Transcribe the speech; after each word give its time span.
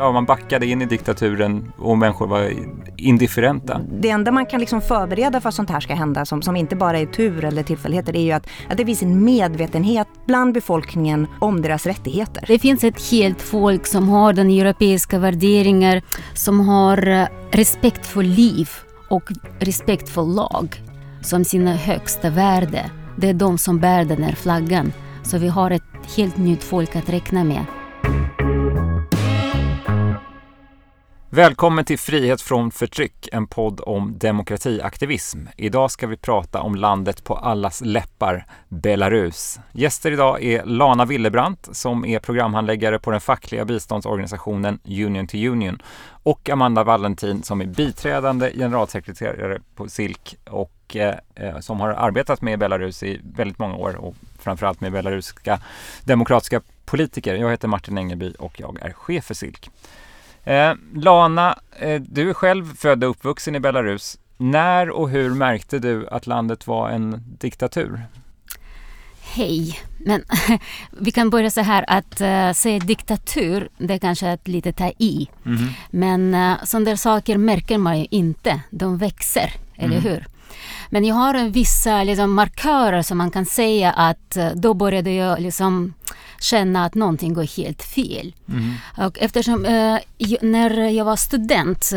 ja, 0.00 0.12
man 0.12 0.24
backade 0.24 0.66
in 0.66 0.82
i 0.82 0.86
diktaturen 0.86 1.72
och 1.78 1.98
människor 1.98 2.26
var 2.26 2.52
indifferenta. 2.96 3.80
Det 4.00 4.10
enda 4.10 4.32
man 4.32 4.46
kan 4.46 4.60
liksom 4.60 4.80
förbereda 4.80 5.40
för 5.40 5.48
att 5.48 5.54
sånt 5.54 5.70
här 5.70 5.80
ska 5.80 5.94
hända, 5.94 6.24
som, 6.24 6.42
som 6.42 6.56
inte 6.56 6.76
bara 6.76 6.98
är 6.98 7.06
tur 7.06 7.44
eller 7.44 7.62
tillfälligheter, 7.62 8.16
är 8.16 8.22
ju 8.22 8.32
att, 8.32 8.46
att 8.70 8.76
det 8.76 8.86
finns 8.86 9.02
en 9.02 9.24
medvetenhet 9.24 10.08
bland 10.26 10.54
befolkningen 10.54 11.26
om 11.38 11.62
deras 11.62 11.86
rättigheter. 11.86 12.44
Det 12.46 12.58
finns 12.58 12.84
ett 12.84 13.10
helt 13.10 13.42
folk 13.42 13.86
som 13.86 14.08
har 14.08 14.32
den 14.32 14.50
europeiska 14.50 15.18
värderingar, 15.18 16.02
som 16.34 16.60
har 16.68 17.08
eh, 17.08 17.26
respekt 17.50 18.06
för 18.06 18.22
liv 18.22 18.68
och 19.08 19.32
respekt 19.58 20.08
för 20.08 20.22
lag 20.22 20.82
som 21.22 21.44
sina 21.44 21.74
högsta 21.74 22.30
värde. 22.30 22.90
Det 23.16 23.28
är 23.28 23.34
de 23.34 23.58
som 23.58 23.78
bär 23.78 24.04
den 24.04 24.22
här 24.22 24.34
flaggan. 24.34 24.92
Så 25.22 25.38
vi 25.38 25.48
har 25.48 25.70
ett 25.70 25.82
helt 26.16 26.36
nytt 26.36 26.64
folk 26.64 26.96
att 26.96 27.10
räkna 27.10 27.44
med. 27.44 27.64
Välkommen 31.32 31.84
till 31.84 31.98
Frihet 31.98 32.42
från 32.42 32.70
förtryck, 32.70 33.28
en 33.32 33.46
podd 33.46 33.80
om 33.80 34.18
demokratiaktivism. 34.18 35.38
Idag 35.56 35.90
ska 35.90 36.06
vi 36.06 36.16
prata 36.16 36.60
om 36.60 36.74
landet 36.74 37.24
på 37.24 37.36
allas 37.36 37.80
läppar, 37.80 38.46
Belarus. 38.68 39.60
Gäster 39.72 40.12
idag 40.12 40.42
är 40.42 40.64
Lana 40.64 41.04
Willebrandt 41.04 41.68
som 41.72 42.04
är 42.04 42.18
programhandläggare 42.18 42.98
på 42.98 43.10
den 43.10 43.20
fackliga 43.20 43.64
biståndsorganisationen 43.64 44.78
Union 44.84 45.26
to 45.26 45.36
Union 45.36 45.82
och 46.22 46.48
Amanda 46.48 46.84
Valentin 46.84 47.42
som 47.42 47.60
är 47.60 47.66
biträdande 47.66 48.52
generalsekreterare 48.52 49.60
på 49.74 49.88
SILK 49.88 50.36
och 50.50 50.96
eh, 50.96 51.14
eh, 51.34 51.60
som 51.60 51.80
har 51.80 51.88
arbetat 51.88 52.42
med 52.42 52.58
Belarus 52.58 53.02
i 53.02 53.20
väldigt 53.34 53.58
många 53.58 53.74
år 53.74 53.96
och 53.96 54.14
framförallt 54.38 54.80
med 54.80 54.92
belarusiska 54.92 55.60
demokratiska 56.04 56.60
politiker. 56.84 57.34
Jag 57.34 57.50
heter 57.50 57.68
Martin 57.68 57.98
Engeby 57.98 58.34
och 58.38 58.60
jag 58.60 58.78
är 58.82 58.92
chef 58.92 59.24
för 59.24 59.34
SILK. 59.34 59.70
Eh, 60.44 60.72
Lana, 60.94 61.58
eh, 61.78 62.00
du 62.00 62.30
är 62.30 62.34
själv 62.34 62.76
född 62.76 63.04
och 63.04 63.10
uppvuxen 63.10 63.54
i 63.54 63.60
Belarus. 63.60 64.18
När 64.36 64.90
och 64.90 65.10
hur 65.10 65.30
märkte 65.30 65.78
du 65.78 66.08
att 66.08 66.26
landet 66.26 66.66
var 66.66 66.90
en 66.90 67.22
diktatur? 67.38 68.00
Hej, 69.22 69.80
men 69.98 70.22
vi 71.00 71.10
kan 71.10 71.30
börja 71.30 71.50
så 71.50 71.60
här 71.60 71.84
att 71.88 72.20
uh, 72.20 72.52
säga 72.52 72.78
diktatur, 72.78 73.68
det 73.78 73.94
är 73.94 73.98
kanske 73.98 74.32
att 74.32 74.48
lite 74.48 74.72
ta 74.72 74.88
i. 74.98 75.28
Mm. 75.46 75.68
Men 75.90 76.34
uh, 76.34 76.64
sådana 76.64 76.96
saker 76.96 77.38
märker 77.38 77.78
man 77.78 77.98
ju 77.98 78.06
inte, 78.10 78.60
de 78.70 78.98
växer, 78.98 79.52
eller 79.76 79.98
mm. 79.98 80.02
hur? 80.02 80.26
Men 80.90 81.04
jag 81.04 81.14
har 81.14 81.48
vissa 81.48 82.04
liksom, 82.04 82.34
markörer 82.34 83.02
som 83.02 83.18
man 83.18 83.30
kan 83.30 83.46
säga 83.46 83.92
att 83.92 84.36
uh, 84.36 84.50
då 84.54 84.74
började 84.74 85.10
jag 85.10 85.40
liksom 85.40 85.94
känna 86.40 86.84
att 86.84 86.94
någonting 86.94 87.34
går 87.34 87.56
helt 87.56 87.82
fel. 87.82 88.34
Mm. 88.48 88.74
Och 89.06 89.18
eftersom 89.18 89.64
eh, 89.64 89.98
när 90.40 90.88
jag 90.88 91.04
var 91.04 91.16
student 91.16 91.92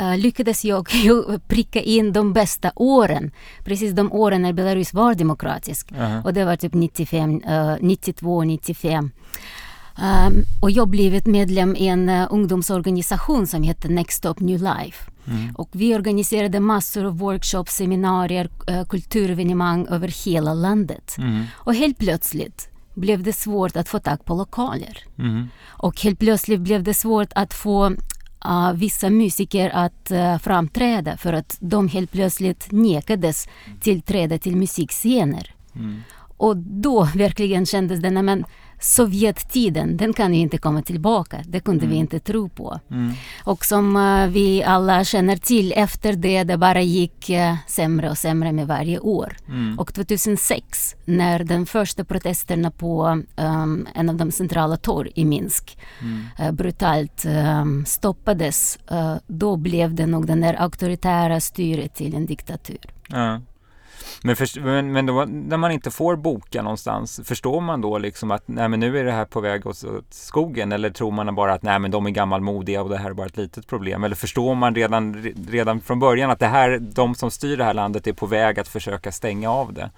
Uh, 0.00 0.16
lyckades 0.16 0.64
jag 0.64 0.88
pricka 1.48 1.80
in 1.80 2.12
de 2.12 2.32
bästa 2.32 2.72
åren. 2.76 3.30
Precis 3.64 3.92
de 3.92 4.12
åren 4.12 4.42
när 4.42 4.52
Belarus 4.52 4.94
var 4.94 5.14
demokratisk. 5.14 5.92
Uh 5.92 5.98
-huh. 5.98 6.24
Och 6.24 6.34
det 6.34 6.44
var 6.44 6.56
typ 6.56 6.74
95, 6.74 7.42
uh, 7.48 7.76
92, 7.80 8.44
95. 8.44 9.10
Um, 9.98 10.44
och 10.60 10.70
jag 10.70 10.88
blev 10.88 11.28
medlem 11.28 11.76
i 11.76 11.86
en 11.86 12.08
uh, 12.08 12.26
ungdomsorganisation 12.30 13.46
som 13.46 13.62
heter 13.62 13.88
Next 13.88 14.18
Stop 14.18 14.34
New 14.38 14.58
Life. 14.58 15.10
Mm. 15.26 15.54
Och 15.54 15.68
vi 15.72 15.94
organiserade 15.94 16.60
massor 16.60 17.04
av 17.04 17.18
workshops, 17.18 17.76
seminarier, 17.76 18.48
uh, 18.70 18.84
kulturevenemang 18.84 19.86
över 19.86 20.24
hela 20.24 20.54
landet. 20.54 21.14
Mm. 21.18 21.44
Och 21.54 21.74
helt 21.74 21.98
plötsligt 21.98 22.68
blev 22.94 23.22
det 23.22 23.32
svårt 23.32 23.76
att 23.76 23.88
få 23.88 23.98
tag 23.98 24.24
på 24.24 24.34
lokaler. 24.34 24.98
Mm. 25.18 25.48
Och 25.66 26.00
helt 26.00 26.18
plötsligt 26.18 26.60
blev 26.60 26.82
det 26.82 26.94
svårt 26.94 27.32
att 27.34 27.54
få 27.54 27.90
uh, 28.46 28.72
vissa 28.74 29.10
musiker 29.10 29.70
att 29.70 30.10
uh, 30.10 30.38
framträda 30.38 31.16
för 31.16 31.32
att 31.32 31.56
de 31.60 31.88
helt 31.88 32.12
plötsligt 32.12 32.72
nekades 32.72 33.48
tillträde 33.80 34.38
till 34.38 34.56
musikscener. 34.56 35.54
Mm. 35.74 36.02
Och 36.36 36.56
då 36.56 37.04
verkligen 37.14 37.66
kändes 37.66 38.00
det, 38.00 38.10
men 38.10 38.44
Sovjettiden, 38.80 39.96
den 39.96 40.12
kan 40.12 40.34
ju 40.34 40.40
inte 40.40 40.58
komma 40.58 40.82
tillbaka. 40.82 41.42
Det 41.46 41.60
kunde 41.60 41.84
mm. 41.84 41.90
vi 41.90 41.96
inte 41.96 42.20
tro 42.20 42.48
på. 42.48 42.80
Mm. 42.90 43.12
Och 43.44 43.64
som 43.64 43.96
uh, 43.96 44.28
vi 44.28 44.64
alla 44.64 45.04
känner 45.04 45.36
till, 45.36 45.72
efter 45.76 46.12
det, 46.12 46.44
det 46.44 46.56
bara 46.56 46.80
gick 46.80 47.30
uh, 47.30 47.54
sämre 47.66 48.10
och 48.10 48.18
sämre 48.18 48.52
med 48.52 48.66
varje 48.66 48.98
år. 48.98 49.36
Mm. 49.48 49.78
Och 49.78 49.94
2006, 49.94 50.96
när 51.04 51.44
de 51.44 51.66
första 51.66 52.04
protesterna 52.04 52.70
på 52.70 53.22
um, 53.36 53.88
en 53.94 54.08
av 54.08 54.16
de 54.16 54.30
centrala 54.30 54.76
torg 54.76 55.10
i 55.14 55.24
Minsk 55.24 55.78
uh, 56.40 56.52
brutalt 56.52 57.24
um, 57.24 57.84
stoppades, 57.86 58.78
då 59.26 59.56
blev 59.56 59.94
det 59.94 60.06
nog 60.06 60.26
det 60.26 60.34
där 60.34 60.54
auktoritära 60.54 61.40
styret 61.40 61.94
till 61.94 62.14
en 62.14 62.26
diktatur. 62.26 62.80
Ja. 63.08 63.40
Men, 64.22 64.36
för, 64.36 64.60
men, 64.60 64.92
men 64.92 65.06
då, 65.06 65.24
när 65.24 65.56
man 65.56 65.70
inte 65.72 65.90
får 65.90 66.16
boka 66.16 66.62
någonstans, 66.62 67.20
förstår 67.24 67.60
man 67.60 67.80
då 67.80 67.98
liksom 67.98 68.30
att 68.30 68.48
nej, 68.48 68.68
men 68.68 68.80
nu 68.80 68.98
är 68.98 69.04
det 69.04 69.12
här 69.12 69.24
på 69.24 69.40
väg 69.40 69.66
åt, 69.66 69.84
åt 69.84 70.14
skogen? 70.14 70.72
Eller 70.72 70.90
tror 70.90 71.10
man 71.10 71.34
bara 71.34 71.52
att 71.52 71.62
nej, 71.62 71.78
men 71.78 71.90
de 71.90 72.06
är 72.06 72.10
gammalmodiga 72.10 72.82
och 72.82 72.88
det 72.88 72.98
här 72.98 73.10
är 73.10 73.14
bara 73.14 73.26
ett 73.26 73.36
litet 73.36 73.66
problem? 73.66 74.04
Eller 74.04 74.16
förstår 74.16 74.54
man 74.54 74.74
redan, 74.74 75.32
redan 75.48 75.80
från 75.80 75.98
början 75.98 76.30
att 76.30 76.38
det 76.38 76.46
här, 76.46 76.78
de 76.78 77.14
som 77.14 77.30
styr 77.30 77.56
det 77.56 77.64
här 77.64 77.74
landet 77.74 78.06
är 78.06 78.12
på 78.12 78.26
väg 78.26 78.60
att 78.60 78.68
försöka 78.68 79.12
stänga 79.12 79.50
av 79.50 79.72
det? 79.72 79.90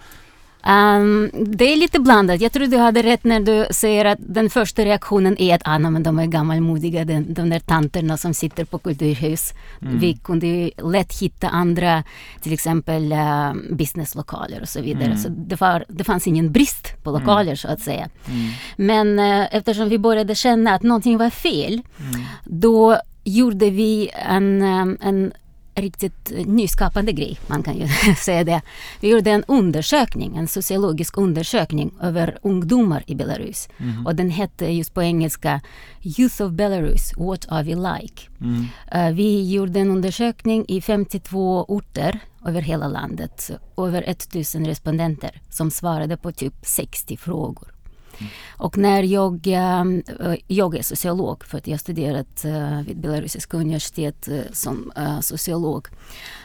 Um, 0.66 1.30
det 1.34 1.72
är 1.72 1.76
lite 1.76 2.00
blandat. 2.00 2.40
Jag 2.40 2.52
tror 2.52 2.66
du 2.66 2.76
hade 2.76 3.02
rätt 3.02 3.24
när 3.24 3.40
du 3.40 3.66
säger 3.70 4.04
att 4.04 4.18
den 4.20 4.50
första 4.50 4.84
reaktionen 4.84 5.38
är 5.38 5.54
att 5.54 5.62
ah, 5.64 5.78
men 5.78 6.02
de 6.02 6.18
är 6.18 6.26
gammalmodiga, 6.26 7.04
den, 7.04 7.34
de 7.34 7.50
där 7.50 7.58
tanterna 7.58 8.16
som 8.16 8.34
sitter 8.34 8.64
på 8.64 8.78
kulturhus. 8.78 9.52
Mm. 9.82 9.98
Vi 9.98 10.14
kunde 10.14 10.46
ju 10.46 10.70
lätt 10.90 11.18
hitta 11.18 11.48
andra, 11.48 12.02
till 12.40 12.52
exempel 12.52 13.12
uh, 13.12 13.54
businesslokaler 13.70 14.62
och 14.62 14.68
så 14.68 14.80
vidare. 14.80 15.04
Mm. 15.04 15.18
Så 15.18 15.28
det, 15.28 15.60
var, 15.60 15.84
det 15.88 16.04
fanns 16.04 16.26
ingen 16.26 16.52
brist 16.52 17.02
på 17.02 17.10
lokaler 17.10 17.42
mm. 17.42 17.56
så 17.56 17.68
att 17.68 17.80
säga. 17.80 18.08
Mm. 18.28 18.50
Men 18.76 19.18
uh, 19.18 19.54
eftersom 19.54 19.88
vi 19.88 19.98
började 19.98 20.34
känna 20.34 20.74
att 20.74 20.82
någonting 20.82 21.18
var 21.18 21.30
fel, 21.30 21.72
mm. 21.72 22.24
då 22.44 22.98
gjorde 23.24 23.70
vi 23.70 24.10
en, 24.28 24.62
um, 24.62 24.98
en 25.00 25.32
riktigt 25.76 26.32
nyskapande 26.46 27.12
grej, 27.12 27.38
man 27.46 27.62
kan 27.62 27.76
ju 27.76 27.88
säga 28.16 28.44
det. 28.44 28.62
Vi 29.00 29.08
gjorde 29.08 29.30
en 29.30 29.44
undersökning, 29.48 30.36
en 30.36 30.48
sociologisk 30.48 31.18
undersökning 31.18 31.92
över 32.02 32.38
ungdomar 32.42 33.04
i 33.06 33.14
Belarus. 33.14 33.68
Mm. 33.78 34.06
Och 34.06 34.14
den 34.14 34.30
hette 34.30 34.66
just 34.66 34.94
på 34.94 35.02
engelska 35.02 35.60
Youth 36.02 36.42
of 36.42 36.52
Belarus, 36.52 37.12
What 37.16 37.46
are 37.48 37.62
we 37.62 37.74
like? 37.74 38.22
Mm. 38.40 38.66
Uh, 38.94 39.16
vi 39.16 39.52
gjorde 39.52 39.80
en 39.80 39.90
undersökning 39.90 40.64
i 40.68 40.80
52 40.80 41.64
orter 41.68 42.20
över 42.46 42.60
hela 42.62 42.88
landet. 42.88 43.50
Över 43.76 44.02
1000 44.06 44.66
respondenter 44.66 45.40
som 45.50 45.70
svarade 45.70 46.16
på 46.16 46.32
typ 46.32 46.54
60 46.62 47.16
frågor. 47.16 47.75
Och 48.48 48.78
när 48.78 49.02
jag, 49.02 49.46
ehm, 49.46 50.02
jag 50.46 50.76
är 50.76 50.82
sociolog 50.82 51.44
för 51.44 51.58
att 51.58 51.66
jag 51.66 51.80
studerat 51.80 52.44
eh, 52.44 52.82
vid 52.82 53.00
Belarusiska 53.00 53.56
universitet 53.56 54.28
eh, 54.28 54.40
som 54.52 54.92
eh, 54.96 55.20
sociolog. 55.20 55.88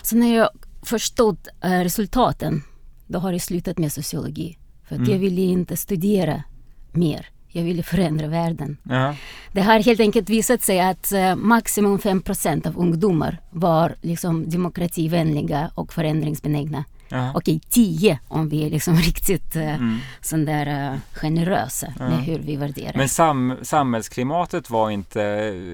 Så 0.02 0.16
när 0.16 0.36
jag 0.36 0.50
förstod 0.82 1.48
resultaten, 1.62 2.64
då 3.08 3.20
har 3.20 3.32
jag 3.32 3.42
slutat 3.42 3.78
med 3.78 3.92
sociologi. 3.92 4.58
För 4.88 4.96
att 4.96 5.00
mm. 5.00 5.12
jag 5.12 5.20
ville 5.20 5.42
inte 5.42 5.78
studera 5.78 6.44
mer. 6.92 7.30
Jag 7.48 7.64
ville 7.64 7.84
förändra 7.84 8.28
världen. 8.28 8.78
Ja. 8.84 9.16
Det 9.52 9.62
har 9.62 9.80
helt 9.80 10.00
enkelt 10.00 10.30
visat 10.30 10.62
sig 10.62 10.80
att 10.80 11.14
maximum 11.38 11.98
5% 11.98 12.68
av 12.68 12.78
ungdomar 12.78 13.38
var 13.50 13.96
liksom 14.02 14.50
demokrativänliga 14.50 15.72
och 15.76 15.94
förändringsbenägna. 15.94 16.84
Ja. 17.12 17.32
Okej, 17.36 17.62
tio 17.70 18.20
om 18.28 18.50
vi 18.50 18.66
är 18.66 18.70
liksom 18.70 18.96
riktigt 19.08 19.56
uh, 19.56 19.76
mm. 19.76 19.98
sån 20.22 20.46
där 20.46 20.92
uh, 20.94 21.00
generösa 21.14 21.94
ja. 22.00 22.10
med 22.10 22.24
hur 22.24 22.40
vi 22.40 22.56
värderar. 22.56 22.94
Men 22.96 23.10
sam 23.10 23.58
samhällsklimatet 23.62 24.70
var 24.70 24.90
inte 24.90 25.24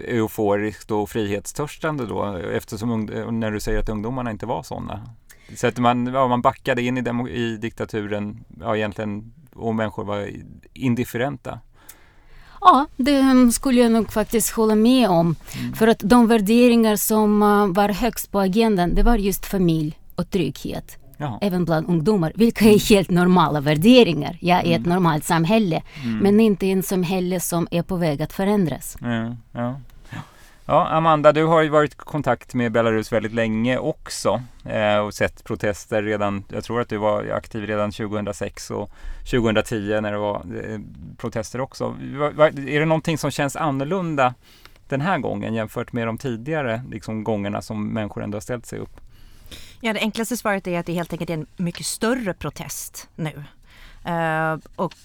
euforiskt 0.08 0.92
och 0.92 1.10
frihetstörstande 1.10 2.06
då 2.06 2.38
eftersom 2.54 3.06
när 3.40 3.52
du 3.52 3.60
säger 3.60 3.80
att 3.80 3.90
ungdomarna 3.90 4.32
inte 4.32 4.46
var 4.46 4.64
sådana? 4.64 5.10
Så 5.56 5.68
att 5.68 5.78
man, 5.78 6.08
ja, 6.08 6.28
man 6.28 6.42
backade 6.42 6.82
in 6.82 6.98
i, 6.98 7.32
i 7.32 7.58
diktaturen 7.58 8.44
ja, 8.60 8.76
egentligen 8.76 9.34
och 9.56 9.76
människor 9.76 10.06
var 10.06 10.30
indifferenta? 10.74 11.60
Ja, 12.62 12.86
det 12.98 13.52
skulle 13.52 13.82
jag 13.82 13.92
nog 13.92 14.12
faktiskt 14.12 14.50
hålla 14.50 14.76
med 14.76 15.10
om. 15.10 15.36
Mm. 15.60 15.74
För 15.74 15.88
att 15.88 16.00
de 16.00 16.28
värderingar 16.28 16.96
som 16.96 17.40
var 17.74 17.90
högst 17.90 18.32
på 18.32 18.40
agendan, 18.40 18.96
det 18.96 19.04
var 19.04 19.16
just 19.16 19.46
familj 19.46 20.00
och 20.16 20.30
trygghet. 20.30 20.98
Jaha. 21.18 21.38
även 21.42 21.66
bland 21.66 21.90
ungdomar, 21.90 22.32
vilka 22.36 22.66
är 22.66 22.90
helt 22.90 23.10
normala 23.10 23.62
värderingar. 23.62 24.38
Är 24.42 24.60
mm. 24.60 24.82
ett 24.82 24.88
normalt 24.88 25.24
samhälle, 25.24 25.84
mm. 26.04 26.18
men 26.18 26.40
inte 26.40 26.66
i 26.66 26.72
ett 26.72 26.86
samhälle 26.86 27.40
som 27.40 27.68
är 27.72 27.82
på 27.82 27.96
väg 27.96 28.22
att 28.22 28.34
förändras. 28.34 28.98
Ja, 29.02 29.36
ja. 29.52 29.80
ja, 30.66 30.88
Amanda, 30.88 31.32
du 31.32 31.46
har 31.46 31.62
ju 31.62 31.70
varit 31.70 31.94
i 31.94 31.98
kontakt 31.98 32.54
med 32.54 32.72
Belarus 32.72 33.12
väldigt 33.12 33.34
länge 33.34 33.78
också 33.78 34.42
eh, 34.66 34.98
och 34.98 35.14
sett 35.14 35.44
protester 35.44 36.04
redan, 36.04 36.44
jag 36.50 36.64
tror 36.64 36.82
att 36.82 36.90
du 36.90 36.98
var 36.98 37.30
aktiv 37.30 37.64
redan 37.64 37.92
2006 37.92 38.72
och 38.72 38.90
2010 39.32 40.00
när 40.02 40.12
det 40.12 40.18
var 40.18 40.36
eh, 40.36 40.80
protester 41.18 41.62
också. 41.62 41.96
Är 42.68 42.80
det 42.80 42.86
någonting 42.86 43.18
som 43.18 43.32
känns 43.32 43.56
annorlunda 43.56 44.34
den 44.90 45.02
här 45.02 45.18
gången 45.18 45.54
jämfört 45.54 45.94
med 45.94 46.08
de 46.08 46.18
tidigare 46.18 46.82
liksom, 46.92 47.24
gångerna 47.24 47.62
som 47.62 47.88
människor 47.88 48.24
ändå 48.24 48.36
har 48.36 48.42
ställt 48.42 48.66
sig 48.66 48.80
upp? 48.80 49.02
Ja, 49.82 49.94
det 49.94 50.00
enklaste 50.00 50.38
svaret 50.38 50.68
är 50.68 50.80
att 50.80 50.86
det 50.86 50.94
helt 50.94 51.14
enkelt 51.14 51.30
är 51.30 51.34
en 51.34 51.48
mycket 51.58 51.86
större 51.86 52.34
protest 52.34 53.10
nu. 53.16 53.44
Uh, 54.08 54.58
och 54.76 54.96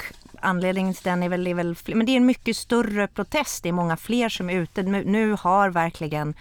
anledningen 0.41 0.95
till 0.95 1.05
den 1.05 1.23
är 1.23 1.29
väl, 1.29 1.47
är 1.47 1.55
väl, 1.55 1.77
men 1.87 2.07
det 2.07 2.13
är 2.13 2.17
en 2.17 2.27
mycket 2.27 2.57
större 2.57 3.09
protest. 3.09 3.63
Det 3.63 3.69
är 3.69 3.73
många 3.73 3.97
fler 3.97 4.29
som 4.29 4.51
är 4.51 4.55
ute. 4.55 4.83
Nu, 4.83 5.05
nu 5.05 5.37
har 5.41 5.71
verkligen 5.71 6.35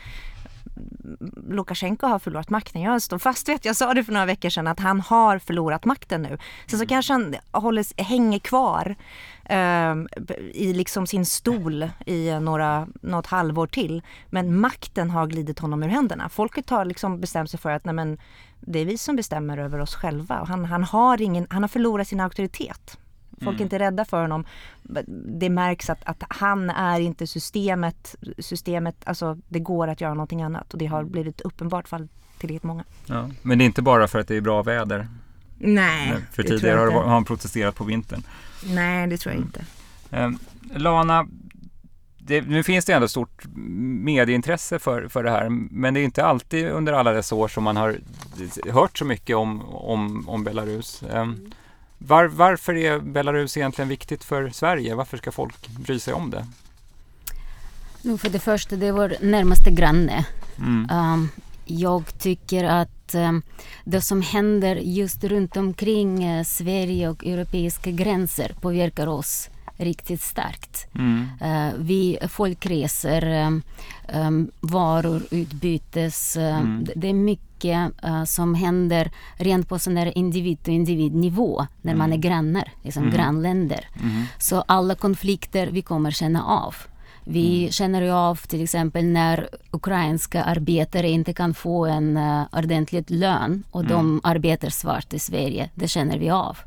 Lukasjenko 1.50 2.08
har 2.08 2.20
förlorat 2.20 2.50
makten. 2.50 2.82
Jag 2.82 3.02
står 3.02 3.20
fast 3.20 3.50
vid 3.50 3.56
att 3.56 3.66
jag 3.66 3.76
sa 3.76 3.94
det 3.94 4.04
för 4.04 4.14
några 4.14 4.26
veckor 4.26 4.50
sedan 4.50 4.68
att 4.68 4.80
han 4.80 5.02
har 5.02 5.40
förlorat 5.40 5.86
makten 5.86 6.22
nu. 6.22 6.38
Sen 6.68 6.70
så 6.70 6.76
mm. 6.76 6.88
kanske 6.88 7.14
han 7.14 7.36
håller, 7.52 8.02
hänger 8.02 8.40
kvar 8.40 8.96
eh, 9.46 9.96
i 10.54 10.74
liksom 10.74 11.08
sin 11.08 11.26
stol 11.26 11.90
i 12.06 12.40
några, 12.40 12.88
något 13.02 13.28
halvår 13.28 13.68
till. 13.68 14.02
Men 14.30 14.60
makten 14.60 15.10
har 15.10 15.28
glidit 15.28 15.60
honom 15.60 15.84
ur 15.84 15.88
händerna. 15.88 16.30
Folket 16.30 16.70
har 16.70 16.86
liksom 16.86 17.22
bestämt 17.22 17.52
sig 17.52 17.60
för 17.60 17.72
att 17.72 17.86
nej 17.86 17.96
men, 17.96 18.18
det 18.60 18.80
är 18.80 18.86
vi 18.86 18.98
som 18.98 19.16
bestämmer 19.16 19.58
över 19.58 19.80
oss 19.80 19.96
själva. 19.96 20.46
Han, 20.48 20.66
han, 20.66 20.84
har, 20.84 21.22
ingen, 21.22 21.48
han 21.50 21.64
har 21.64 21.68
förlorat 21.68 22.08
sin 22.08 22.20
auktoritet. 22.20 22.98
Folk 23.44 23.56
är 23.56 23.62
mm. 23.62 23.62
inte 23.62 23.80
rädda 23.80 24.06
för 24.06 24.22
honom. 24.22 24.46
Det 25.40 25.50
märks 25.50 25.90
att, 25.90 26.04
att 26.06 26.24
han 26.30 26.70
är 26.70 27.00
inte 27.00 27.28
systemet. 27.28 28.16
Systemet, 28.40 28.96
alltså 29.04 29.38
det 29.48 29.60
går 29.60 29.88
att 29.88 30.02
göra 30.02 30.14
någonting 30.14 30.42
annat 30.42 30.74
och 30.74 30.80
det 30.80 30.86
har 30.86 31.00
mm. 31.00 31.12
blivit 31.12 31.42
uppenbart 31.42 31.88
för 31.88 32.08
tillräckligt 32.38 32.64
många. 32.64 32.84
Ja, 33.06 33.30
men 33.42 33.58
det 33.58 33.64
är 33.64 33.66
inte 33.66 33.82
bara 33.82 34.08
för 34.08 34.20
att 34.20 34.28
det 34.28 34.36
är 34.36 34.42
bra 34.42 34.64
väder? 34.64 35.08
Nej, 35.58 36.14
För 36.32 36.44
tidigare 36.44 36.80
har, 36.80 36.92
har 36.92 37.10
han 37.10 37.26
protesterat 37.26 37.76
på 37.76 37.84
vintern? 37.84 38.24
Nej, 38.66 39.08
det 39.08 39.18
tror 39.18 39.36
jag 39.36 39.44
inte. 39.44 39.66
Mm. 40.12 40.40
Lana, 40.76 41.28
det, 42.18 42.42
nu 42.42 42.64
finns 42.64 42.86
det 42.86 42.94
ändå 42.94 43.08
stort 43.08 43.46
medieintresse 43.56 44.80
för, 44.80 45.08
för 45.08 45.24
det 45.24 45.32
här, 45.32 45.50
men 45.50 45.94
det 45.94 46.00
är 46.00 46.04
inte 46.04 46.26
alltid 46.26 46.68
under 46.68 46.94
alla 46.94 47.12
dessa 47.12 47.36
år 47.36 47.48
som 47.48 47.64
man 47.64 47.78
har 47.78 47.98
hört 48.72 48.98
så 48.98 49.06
mycket 49.06 49.36
om, 49.36 49.62
om, 49.66 50.30
om 50.30 50.44
Belarus. 50.44 51.04
Mm. 51.04 51.52
Var, 52.08 52.26
varför 52.26 52.76
är 52.76 53.00
Belarus 53.00 53.58
egentligen 53.58 53.90
viktigt 53.90 54.24
för 54.24 54.50
Sverige? 54.50 54.96
Varför 54.96 55.18
ska 55.18 55.32
folk 55.32 55.70
bry 55.70 56.00
sig 56.00 56.14
om 56.14 56.30
det? 56.30 56.48
Nu 58.02 58.18
för 58.18 58.30
det 58.30 58.40
första, 58.40 58.76
det 58.76 58.88
är 58.88 58.92
vår 58.92 59.16
närmaste 59.22 59.72
granne. 59.72 60.26
Mm. 60.58 60.90
Um, 60.92 61.30
jag 61.66 62.20
tycker 62.20 62.64
att 62.64 63.16
um, 63.16 63.42
det 63.84 64.02
som 64.02 64.22
händer 64.22 64.76
just 64.76 65.24
runt 65.24 65.58
omkring 65.58 66.30
uh, 66.30 66.44
Sverige 66.44 67.10
och 67.10 67.26
europeiska 67.26 67.92
gränser 67.92 68.56
påverkar 68.62 69.08
oss 69.08 69.50
riktigt 69.82 70.22
starkt. 70.22 70.88
Mm. 70.96 71.28
Uh, 71.42 71.74
vi 71.78 72.18
folkresor, 72.30 73.28
um, 73.28 73.62
um, 74.14 74.52
varor 74.60 75.22
utbytes. 75.32 76.38
Mm. 76.38 76.88
det, 76.96 77.10
är 77.10 77.14
mycket 77.14 77.92
som 78.26 78.56
händer 78.56 79.12
rent 79.36 79.70
på 79.70 79.80
sån 79.80 79.96
där 79.96 80.18
individ 80.18 80.58
och 80.62 80.68
individnivå 80.68 81.68
när 81.82 81.92
mm. 81.92 81.98
man 81.98 82.14
är 82.14 82.18
grannar, 82.18 82.72
liksom 82.82 83.04
mm. 83.04 83.16
grannländer. 83.16 83.88
Mm. 84.02 84.24
Så 84.40 84.62
alla 84.62 84.96
konflikter 84.96 85.68
vi 85.68 85.82
kommer 85.82 86.12
känna 86.12 86.44
av. 86.46 86.76
Vi 87.24 87.60
mm. 87.60 87.72
känner 87.72 88.02
ju 88.02 88.12
av 88.12 88.36
till 88.36 88.64
exempel 88.64 89.06
när 89.06 89.50
ukrainska 89.72 90.44
arbetare 90.44 91.10
inte 91.10 91.34
kan 91.34 91.54
få 91.54 91.86
en 91.86 92.18
uh, 92.18 92.44
ordentlig 92.52 93.12
lön 93.12 93.64
och 93.72 93.82
mm. 93.82 93.92
de 93.92 94.22
arbetar 94.24 94.70
svart 94.70 95.14
i 95.14 95.20
Sverige. 95.20 95.70
Det 95.76 95.88
känner 95.88 96.18
vi 96.18 96.30
av. 96.30 96.58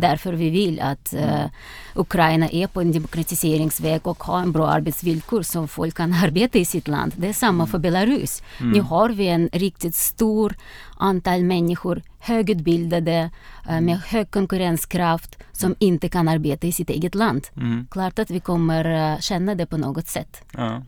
Därför 0.00 0.32
vi 0.32 0.50
vill 0.50 0.80
att 0.80 1.14
uh, 1.16 1.46
Ukraina 1.94 2.48
är 2.48 2.66
på 2.66 2.80
en 2.80 2.92
demokratiseringsväg 2.92 4.06
och 4.06 4.22
har 4.24 4.40
en 4.40 4.52
bra 4.52 4.68
arbetsvillkor 4.68 5.42
så 5.42 5.66
folk 5.66 5.94
kan 5.96 6.12
arbeta 6.24 6.58
i 6.58 6.64
sitt 6.64 6.88
land. 6.88 7.12
Det 7.16 7.28
är 7.28 7.32
samma 7.32 7.62
mm. 7.62 7.66
för 7.66 7.78
Belarus. 7.78 8.42
Mm. 8.60 8.72
Nu 8.72 8.80
har 8.80 9.08
vi 9.08 9.28
en 9.28 9.48
riktigt 9.52 9.94
stor 9.94 10.56
antal 10.96 11.44
människor, 11.44 12.02
högutbildade, 12.18 13.30
uh, 13.70 13.80
med 13.80 13.98
hög 13.98 14.30
konkurrenskraft 14.30 15.38
som 15.52 15.74
inte 15.78 16.08
kan 16.08 16.28
arbeta 16.28 16.66
i 16.66 16.72
sitt 16.72 16.90
eget 16.90 17.14
land. 17.14 17.46
Mm. 17.56 17.86
Klart 17.90 18.18
att 18.18 18.30
vi 18.30 18.40
kommer 18.40 19.12
uh, 19.14 19.20
känna 19.20 19.54
det 19.54 19.66
på 19.66 19.76
något 19.76 20.06
sätt. 20.06 20.42
Ja. 20.52 20.82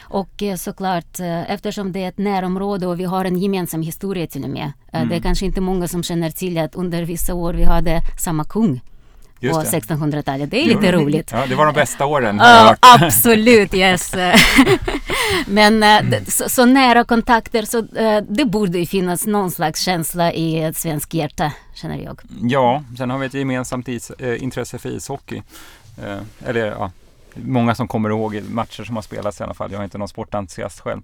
Och 0.00 0.42
uh, 0.42 0.54
såklart 0.54 1.20
eftersom 1.48 1.92
det 1.92 2.04
är 2.04 2.08
ett 2.08 2.18
närområde 2.18 2.86
och 2.86 3.00
vi 3.00 3.04
har 3.04 3.24
en 3.24 3.38
gemensam 3.38 3.82
historia 3.82 4.26
till 4.26 4.44
och 4.44 4.50
med. 4.50 4.72
Mm. 4.92 5.08
Det 5.08 5.16
är 5.16 5.20
kanske 5.20 5.46
inte 5.46 5.60
många 5.60 5.88
som 5.88 6.02
känner 6.02 6.30
till 6.30 6.58
att 6.58 6.74
under 6.74 7.04
vissa 7.04 7.34
år 7.34 7.54
vi 7.54 7.64
hade 7.64 8.00
samma 8.18 8.44
kung 8.44 8.80
på 9.52 9.60
1600-talet. 9.60 10.50
Det 10.50 10.64
är 10.64 10.66
lite 10.66 10.92
roligt. 10.92 11.30
Ja, 11.32 11.46
det 11.48 11.54
var 11.54 11.66
de 11.66 11.74
bästa 11.74 12.06
åren. 12.06 12.36
Ja, 12.38 12.76
absolut, 13.00 13.74
yes. 13.74 14.14
Men 15.46 15.82
mm. 15.82 16.24
så, 16.28 16.48
så, 16.48 16.64
nära 16.64 17.04
kontakter 17.04 17.62
så 17.62 17.80
det 18.28 18.44
borde 18.44 18.86
finnas 18.86 19.26
någon 19.26 19.50
slags 19.50 19.80
känsla 19.80 20.32
i 20.32 20.62
ett 20.62 20.76
svenskt 20.76 21.14
hjärta, 21.14 21.52
känner 21.74 21.96
jag. 21.96 22.20
Ja, 22.42 22.82
sen 22.98 23.10
har 23.10 23.18
vi 23.18 23.26
ett 23.26 23.34
gemensamt 23.34 23.88
is, 23.88 24.10
äh, 24.10 24.42
intresse 24.42 24.78
för 24.78 24.88
ishockey. 24.88 25.42
Eller 26.46 26.66
ja, 26.66 26.90
många 27.34 27.74
som 27.74 27.88
kommer 27.88 28.10
ihåg 28.10 28.42
matcher 28.50 28.84
som 28.84 28.96
har 28.96 29.02
spelats 29.02 29.40
i 29.40 29.44
alla 29.44 29.54
fall. 29.54 29.72
Jag 29.72 29.80
är 29.80 29.84
inte 29.84 29.98
någon 29.98 30.08
sportentusiast 30.08 30.80
själv. 30.80 31.02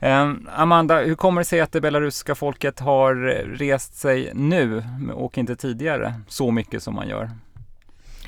Um, 0.00 0.48
Amanda, 0.56 1.00
hur 1.00 1.14
kommer 1.14 1.40
det 1.40 1.44
sig 1.44 1.60
att 1.60 1.72
det 1.72 1.80
belarusiska 1.80 2.34
folket 2.34 2.80
har 2.80 3.14
rest 3.56 3.96
sig 3.96 4.30
nu 4.34 4.84
och 5.14 5.38
inte 5.38 5.56
tidigare 5.56 6.14
så 6.28 6.50
mycket 6.50 6.82
som 6.82 6.94
man 6.94 7.08
gör? 7.08 7.30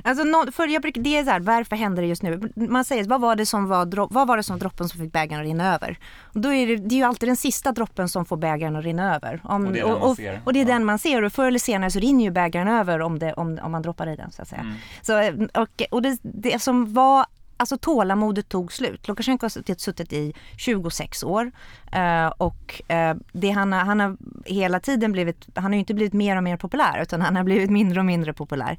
Alltså, 0.02 0.24
no, 0.24 0.52
för 0.52 0.68
jag 0.68 0.82
brukar, 0.82 1.00
det 1.00 1.18
är 1.18 1.24
så 1.24 1.30
här, 1.30 1.40
varför 1.40 1.76
händer 1.76 2.02
det 2.02 2.08
just 2.08 2.22
nu? 2.22 2.52
Man 2.54 2.84
säger, 2.84 3.04
vad 3.04 3.20
var 3.20 3.36
det 3.36 3.46
som 3.46 3.66
var, 3.66 4.08
vad 4.10 4.28
var 4.28 4.36
det 4.36 4.42
som 4.42 4.58
droppen 4.58 4.88
som 4.88 5.00
fick 5.00 5.12
bägaren 5.12 5.40
att 5.40 5.46
rinna 5.46 5.74
över? 5.74 5.98
Och 6.22 6.40
då 6.40 6.52
är 6.52 6.66
det, 6.66 6.76
det 6.76 6.94
är 6.94 6.96
ju 6.96 7.04
alltid 7.04 7.28
den 7.28 7.36
sista 7.36 7.72
droppen 7.72 8.08
som 8.08 8.24
får 8.24 8.36
bägaren 8.36 8.76
att 8.76 8.84
rinna 8.84 9.14
över. 9.14 9.40
Om, 9.44 9.66
och 9.66 9.72
det 9.72 9.80
är 9.80 9.84
den 9.84 9.94
och, 9.94 10.00
man 10.00 10.16
ser. 10.16 10.40
Och, 10.44 10.52
det 10.52 10.58
är 10.58 10.64
ja. 10.64 10.72
den 10.72 10.84
man 10.84 10.98
ser 10.98 11.22
och 11.22 11.32
förr 11.32 11.46
eller 11.46 11.58
senare 11.58 11.90
så 11.90 11.98
rinner 11.98 12.24
ju 12.24 12.30
bägaren 12.30 12.68
över 12.68 13.00
om, 13.00 13.18
det, 13.18 13.32
om, 13.32 13.58
om 13.62 13.72
man 13.72 13.82
droppar 13.82 14.08
i 14.08 14.16
den 14.16 14.32
så 14.32 14.42
att 14.42 14.48
säga. 14.48 14.60
Mm. 14.60 14.74
Så, 15.02 15.60
och 15.60 15.82
och 15.90 16.02
det, 16.02 16.18
det 16.22 16.62
som 16.62 16.92
var 16.92 17.26
alltså 17.56 17.78
tålamodet 17.78 18.48
tog 18.48 18.72
slut. 18.72 19.08
Lukasjenko 19.08 19.44
har 19.44 19.78
suttit 19.78 20.12
i 20.12 20.34
26 20.56 21.24
år 21.24 21.52
eh, 21.92 22.26
och 22.26 22.82
eh, 22.88 23.16
det 23.32 23.50
han, 23.50 23.72
har, 23.72 23.80
han 23.80 24.00
har 24.00 24.16
hela 24.44 24.80
tiden 24.80 25.12
blivit, 25.12 25.46
han 25.54 25.64
har 25.64 25.72
ju 25.72 25.78
inte 25.78 25.94
blivit 25.94 26.12
mer 26.12 26.36
och 26.36 26.42
mer 26.42 26.56
populär 26.56 27.02
utan 27.02 27.20
han 27.20 27.36
har 27.36 27.44
blivit 27.44 27.70
mindre 27.70 28.00
och 28.00 28.06
mindre 28.06 28.32
populär. 28.32 28.78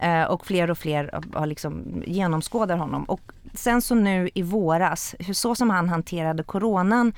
Eh, 0.00 0.22
och 0.22 0.46
fler 0.46 0.70
och 0.70 0.78
fler 0.78 1.20
har 1.32 1.46
liksom 1.46 2.02
genomskådar 2.06 2.76
honom. 2.76 3.04
Och 3.04 3.32
sen 3.54 3.82
så 3.82 3.94
nu 3.94 4.30
i 4.34 4.42
våras, 4.42 5.14
så 5.34 5.54
som 5.54 5.70
han 5.70 5.88
hanterade 5.88 6.42
coronan 6.42 7.12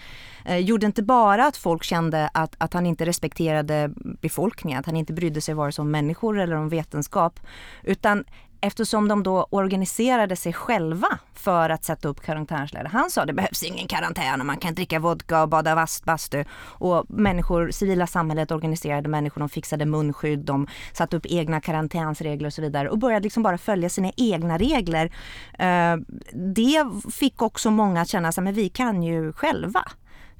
eh, 0.44 0.58
gjorde 0.58 0.86
inte 0.86 1.02
bara 1.02 1.46
att 1.46 1.56
folk 1.56 1.84
kände 1.84 2.30
att, 2.34 2.54
att 2.58 2.72
han 2.72 2.86
inte 2.86 3.06
respekterade 3.06 3.90
befolkningen, 3.96 4.80
att 4.80 4.86
han 4.86 4.96
inte 4.96 5.12
brydde 5.12 5.40
sig 5.40 5.54
vare 5.54 5.72
sig 5.72 5.82
om 5.82 5.90
människor 5.90 6.38
eller 6.38 6.56
om 6.56 6.68
vetenskap. 6.68 7.40
Utan 7.82 8.24
eftersom 8.60 9.08
de 9.08 9.22
då 9.22 9.46
organiserade 9.50 10.36
sig 10.36 10.52
själva 10.52 11.18
för 11.34 11.70
att 11.70 11.84
sätta 11.84 12.08
upp 12.08 12.20
karantänsläger. 12.20 12.88
Han 12.88 13.10
sa 13.10 13.24
det 13.24 13.32
behövs 13.32 13.62
ingen 13.62 13.88
karantän 13.88 14.40
och 14.40 14.46
man 14.46 14.56
kan 14.56 14.74
dricka 14.74 14.98
vodka 14.98 15.42
och 15.42 15.48
bada 15.48 15.86
bastu. 16.04 16.44
Och 16.62 17.04
människor, 17.08 17.70
civila 17.70 18.06
samhället 18.06 18.50
organiserade 18.50 19.08
människor, 19.08 19.40
de 19.40 19.48
fixade 19.48 19.86
munskydd, 19.86 20.38
de 20.38 20.66
satte 20.92 21.16
upp 21.16 21.26
egna 21.26 21.60
karantänsregler 21.60 22.46
och 22.46 22.52
så 22.52 22.62
vidare 22.62 22.90
och 22.90 22.98
började 22.98 23.22
liksom 23.22 23.42
bara 23.42 23.58
följa 23.58 23.88
sina 23.88 24.12
egna 24.16 24.58
regler. 24.58 25.12
Eh, 25.58 25.96
det 26.32 26.84
fick 27.12 27.42
också 27.42 27.70
många 27.70 28.00
att 28.00 28.08
känna 28.08 28.28
att 28.28 28.38
vi 28.38 28.68
kan 28.68 29.02
ju 29.02 29.32
själva 29.32 29.84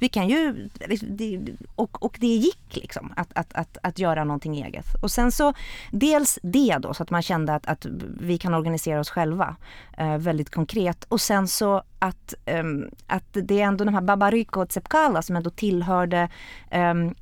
vi 0.01 0.09
kan 0.09 0.29
ju, 0.29 0.69
liksom, 0.87 1.47
och, 1.75 2.05
och 2.05 2.17
det 2.21 2.27
gick 2.27 2.77
liksom 2.77 3.13
att, 3.17 3.29
att, 3.35 3.53
att, 3.53 3.79
att 3.83 3.99
göra 3.99 4.25
någonting 4.25 4.63
eget. 4.63 4.95
Och 5.03 5.11
sen 5.11 5.33
så 5.33 5.55
dels 5.91 6.39
det 6.43 6.79
då 6.81 6.95
så 6.95 7.03
att 7.03 7.11
man 7.11 7.23
kände 7.23 7.55
att, 7.55 7.67
att 7.67 7.87
vi 8.21 8.39
kan 8.39 8.55
organisera 8.55 9.01
oss 9.01 9.11
själva 9.11 9.57
väldigt 10.19 10.51
konkret 10.51 11.05
och 11.09 11.21
sen 11.21 11.49
så 11.49 11.83
att, 12.01 12.35
um, 12.61 12.91
att 13.07 13.25
det 13.33 13.61
är 13.61 13.65
ändå 13.65 13.85
de 13.85 13.95
här 13.95 14.01
Babariko 14.01 14.61
och 14.61 14.69
Tsepkala 14.69 15.23
som 15.23 15.37
ändå 15.37 15.51
tillhörde 15.51 16.29
um, 16.73 17.15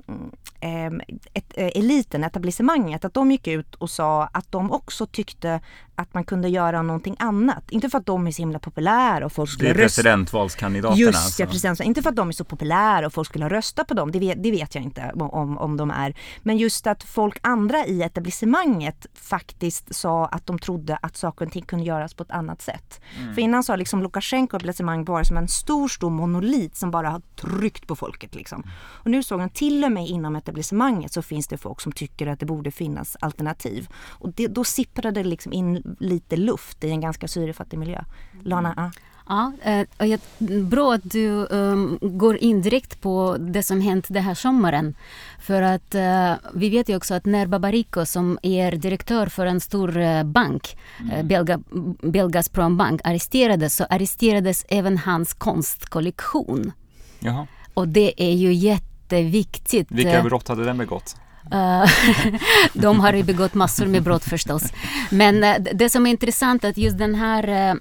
um, 0.63 1.01
ett, 1.35 1.59
uh, 1.59 1.67
eliten, 1.75 2.25
etablissemanget, 2.25 3.05
att 3.05 3.15
de 3.15 3.31
gick 3.31 3.47
ut 3.47 3.75
och 3.75 3.91
sa 3.91 4.25
att 4.33 4.53
de 4.53 4.73
också 4.73 5.07
tyckte 5.07 5.61
att 5.95 6.15
man 6.15 6.25
kunde 6.25 6.49
göra 6.49 6.83
någonting 6.83 7.17
annat. 7.19 7.71
Inte 7.71 7.91
för 7.91 7.99
att 7.99 8.07
de 8.07 8.27
är 8.27 8.31
så 8.31 8.43
himla 8.43 8.59
populära 8.59 9.27
och 9.27 9.33
folk 9.33 9.51
skulle 9.51 9.69
rösta. 9.69 9.79
Det 9.79 9.83
är 9.83 9.85
presidentvalskandidaterna. 9.85 11.01
Just 11.01 11.19
alltså. 11.19 11.43
ja, 11.43 11.47
president, 11.47 11.81
inte 11.81 12.03
för 12.03 12.11
att 12.11 12.17
de 12.17 12.29
är 12.29 12.33
så 12.33 12.45
populära 12.45 13.07
och 13.07 13.13
folk 13.13 13.29
skulle 13.29 13.49
rösta 13.49 13.85
på 13.85 13.95
dem. 13.95 14.13
Det 14.13 14.19
vet, 14.19 14.43
det 14.43 14.51
vet 14.51 14.75
jag 14.75 14.85
inte 14.85 15.13
om, 15.15 15.59
om 15.59 15.77
de 15.77 15.91
är. 15.91 16.15
Men 16.43 16.59
just 16.59 16.87
att 16.87 17.03
folk 17.03 17.39
andra 17.43 17.87
i 17.87 18.03
etablissemanget 18.03 19.07
faktiskt 19.15 19.95
sa 19.95 20.27
att 20.27 20.47
de 20.47 20.59
trodde 20.59 20.99
att 21.03 21.17
saker 21.17 21.47
och 21.47 21.53
ting 21.53 21.63
kunde 21.63 21.85
göras 21.85 22.15
på 22.15 22.23
ett 22.23 22.31
annat 22.31 22.63
sätt. 22.63 22.68
Mm. 22.73 23.35
För 23.35 23.43
innan 23.43 23.65
sa 23.65 23.77
liksom 23.77 24.03
Lukasjenko 24.03 24.57
etablissemang 24.57 25.05
bara 25.05 25.25
som 25.25 25.37
en 25.37 25.49
stor, 25.49 25.89
stor 25.89 26.11
monolit 26.11 26.77
som 26.77 26.91
bara 26.91 27.11
har 27.11 27.23
tryckt 27.37 27.87
på 27.87 27.97
folket. 27.97 28.35
Liksom. 28.35 28.63
Och 28.81 29.11
nu 29.11 29.23
såg 29.23 29.41
han 29.41 29.51
till 29.51 29.85
och 29.85 29.93
med 29.93 30.07
inom 30.07 30.37
etablissemanget 30.37 31.13
så 31.13 31.23
finns 31.23 31.49
det 31.49 31.57
folk 31.57 31.81
som 31.81 31.93
tycker 31.93 32.27
att 32.27 32.41
det 32.41 32.47
borde 32.47 32.71
finnas 32.71 33.17
alternativ. 33.21 33.89
Och 33.95 34.33
det, 34.33 34.47
då 34.47 34.65
sipprade 34.65 35.23
det 35.23 35.29
liksom 35.29 35.53
in 35.53 35.97
lite 36.01 36.37
luft 36.37 36.85
i 36.85 36.91
en 36.91 37.01
ganska 37.01 37.29
syrefattig 37.29 37.79
miljö. 37.79 38.05
Lana? 38.43 38.75
Ah. 38.77 38.91
Ja, 39.29 39.53
eh, 39.63 39.87
och 39.99 40.07
jag, 40.07 40.21
bra 40.65 40.95
att 40.95 41.11
du 41.11 41.29
um, 41.29 41.99
går 42.01 42.37
in 42.37 42.63
direkt 42.63 43.01
på 43.01 43.37
det 43.41 43.63
som 43.63 43.81
hänt 43.81 44.07
den 44.09 44.23
här 44.23 44.35
sommaren. 44.35 44.95
För 45.41 45.63
att 45.63 45.95
uh, 45.95 46.51
vi 46.55 46.71
vet 46.71 46.89
ju 46.89 46.97
också 46.97 47.15
att 47.15 47.27
när 47.27 47.47
Babarico 47.47 48.07
som 48.07 48.39
är 48.43 48.73
direktör 48.73 49.27
för 49.27 49.47
en 49.47 49.61
stor 49.61 49.99
uh, 49.99 50.23
bank, 50.23 50.79
mm. 51.01 51.17
uh, 51.17 51.23
Belga, 51.23 51.61
Belgazprom 52.03 52.77
bank, 52.77 53.01
arresterades 53.05 53.77
så 53.77 53.85
arresterades 53.85 54.65
även 54.69 54.99
hans 54.99 55.35
konstkollektion. 55.35 56.73
Jaha. 57.19 57.47
Och 57.75 57.89
det 57.89 58.13
är 58.17 58.35
ju 58.35 58.53
jätteviktigt. 58.53 59.91
Vilka 59.91 60.23
brott 60.23 60.49
hade 60.49 60.65
den 60.65 60.79
begått? 60.79 61.17
de 62.73 63.01
har 63.01 63.13
ju 63.13 63.23
begått 63.23 63.55
massor 63.55 63.87
med 63.87 64.03
brott 64.03 64.25
förstås. 64.25 64.73
Men 65.11 65.65
det 65.75 65.91
som 65.91 66.07
är 66.07 66.11
intressant 66.11 66.65
är 66.65 66.69
att 66.69 66.77
just 66.77 66.99
den 66.99 67.15
här 67.15 67.79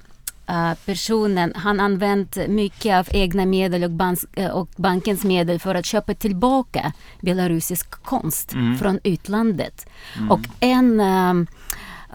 personen, 0.86 1.54
han 1.56 1.80
använt 1.80 2.38
mycket 2.48 2.96
av 2.96 3.08
egna 3.12 3.46
medel 3.46 3.84
och, 3.84 3.92
bank, 3.92 4.20
uh, 4.40 4.48
och, 4.48 4.70
bankens 4.78 5.24
medel 5.24 5.60
för 5.60 5.76
att 5.76 5.86
köpa 5.86 6.14
tillbaka 6.14 6.94
belarusisk 7.22 7.92
konst 7.92 8.54
mm. 8.54 8.78
från 8.78 9.00
utlandet. 9.04 9.88
Mm. 10.18 10.32
Och 10.32 10.40
en 10.60 11.00
uh, 11.00 11.48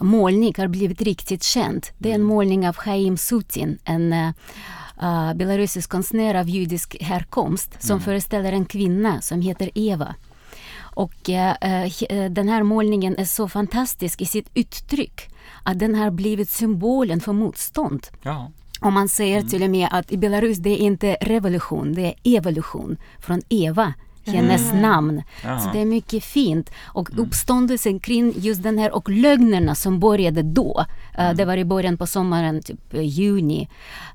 målning 0.00 0.54
har 0.56 0.66
blivit 0.66 1.02
riktigt 1.02 1.42
känd. 1.42 1.86
Det 1.98 2.10
är 2.10 2.14
en 2.14 2.22
målning 2.22 2.68
av 2.68 2.76
Chaim 2.76 3.16
Sutin, 3.16 3.78
en 3.84 4.12
uh, 4.12 5.34
belarusisk 5.34 5.90
konstnär 5.90 6.34
av 6.34 6.48
judisk 6.48 6.96
härkomst 7.00 7.82
som 7.82 7.96
mm. 7.96 8.04
föreställer 8.04 8.52
en 8.52 8.64
kvinna 8.64 9.20
som 9.20 9.40
heter 9.40 9.70
Eva. 9.74 10.14
Och 10.94 11.28
uh, 11.28 12.30
den 12.30 12.49
här 12.49 12.62
målningen 12.62 13.18
är 13.18 13.25
så 13.25 13.49
fantastisk 13.49 14.20
i 14.20 14.26
sitt 14.26 14.50
uttryck 14.54 15.28
att 15.62 15.78
den 15.78 15.94
har 15.94 16.11
blivit 16.11 16.50
symbolen 16.50 17.20
för 17.20 17.32
motstånd. 17.32 18.06
Ja. 18.22 18.50
Och 18.80 18.92
man 18.92 19.08
säger 19.08 19.38
mm. 19.38 19.49
till 19.49 19.62
och 19.62 19.70
med 19.70 19.88
att 19.90 20.12
i 20.12 20.16
Belarus 20.16 20.58
det 20.58 20.70
är 20.70 20.76
inte 20.76 21.16
revolution, 21.20 21.92
det 21.92 22.06
är 22.06 22.37
evolution 22.38 22.96
från 23.18 23.42
Eva 23.49 23.94
hennes 24.25 24.70
mm. 24.70 24.82
namn. 24.82 25.22
Jaha. 25.44 25.58
Så 25.58 25.70
det 25.72 25.80
är 25.80 25.84
mycket 25.84 26.25
fint. 26.25 26.70
Och 26.84 27.11
mm. 27.11 27.25
uppståndelsen 27.25 28.00
kring 28.00 28.32
just 28.37 28.62
den 28.62 28.78
här 28.78 28.94
och 28.94 29.08
lögnerna 29.08 29.75
som 29.75 30.00
började 30.00 30.42
då. 30.42 30.84
Uh, 31.18 31.32
det 31.32 31.44
var 31.44 31.56
i 31.56 31.64
början 31.64 31.96
på 31.96 32.06
sommaren, 32.06 32.62
typ 32.62 32.94
juni. 32.94 33.68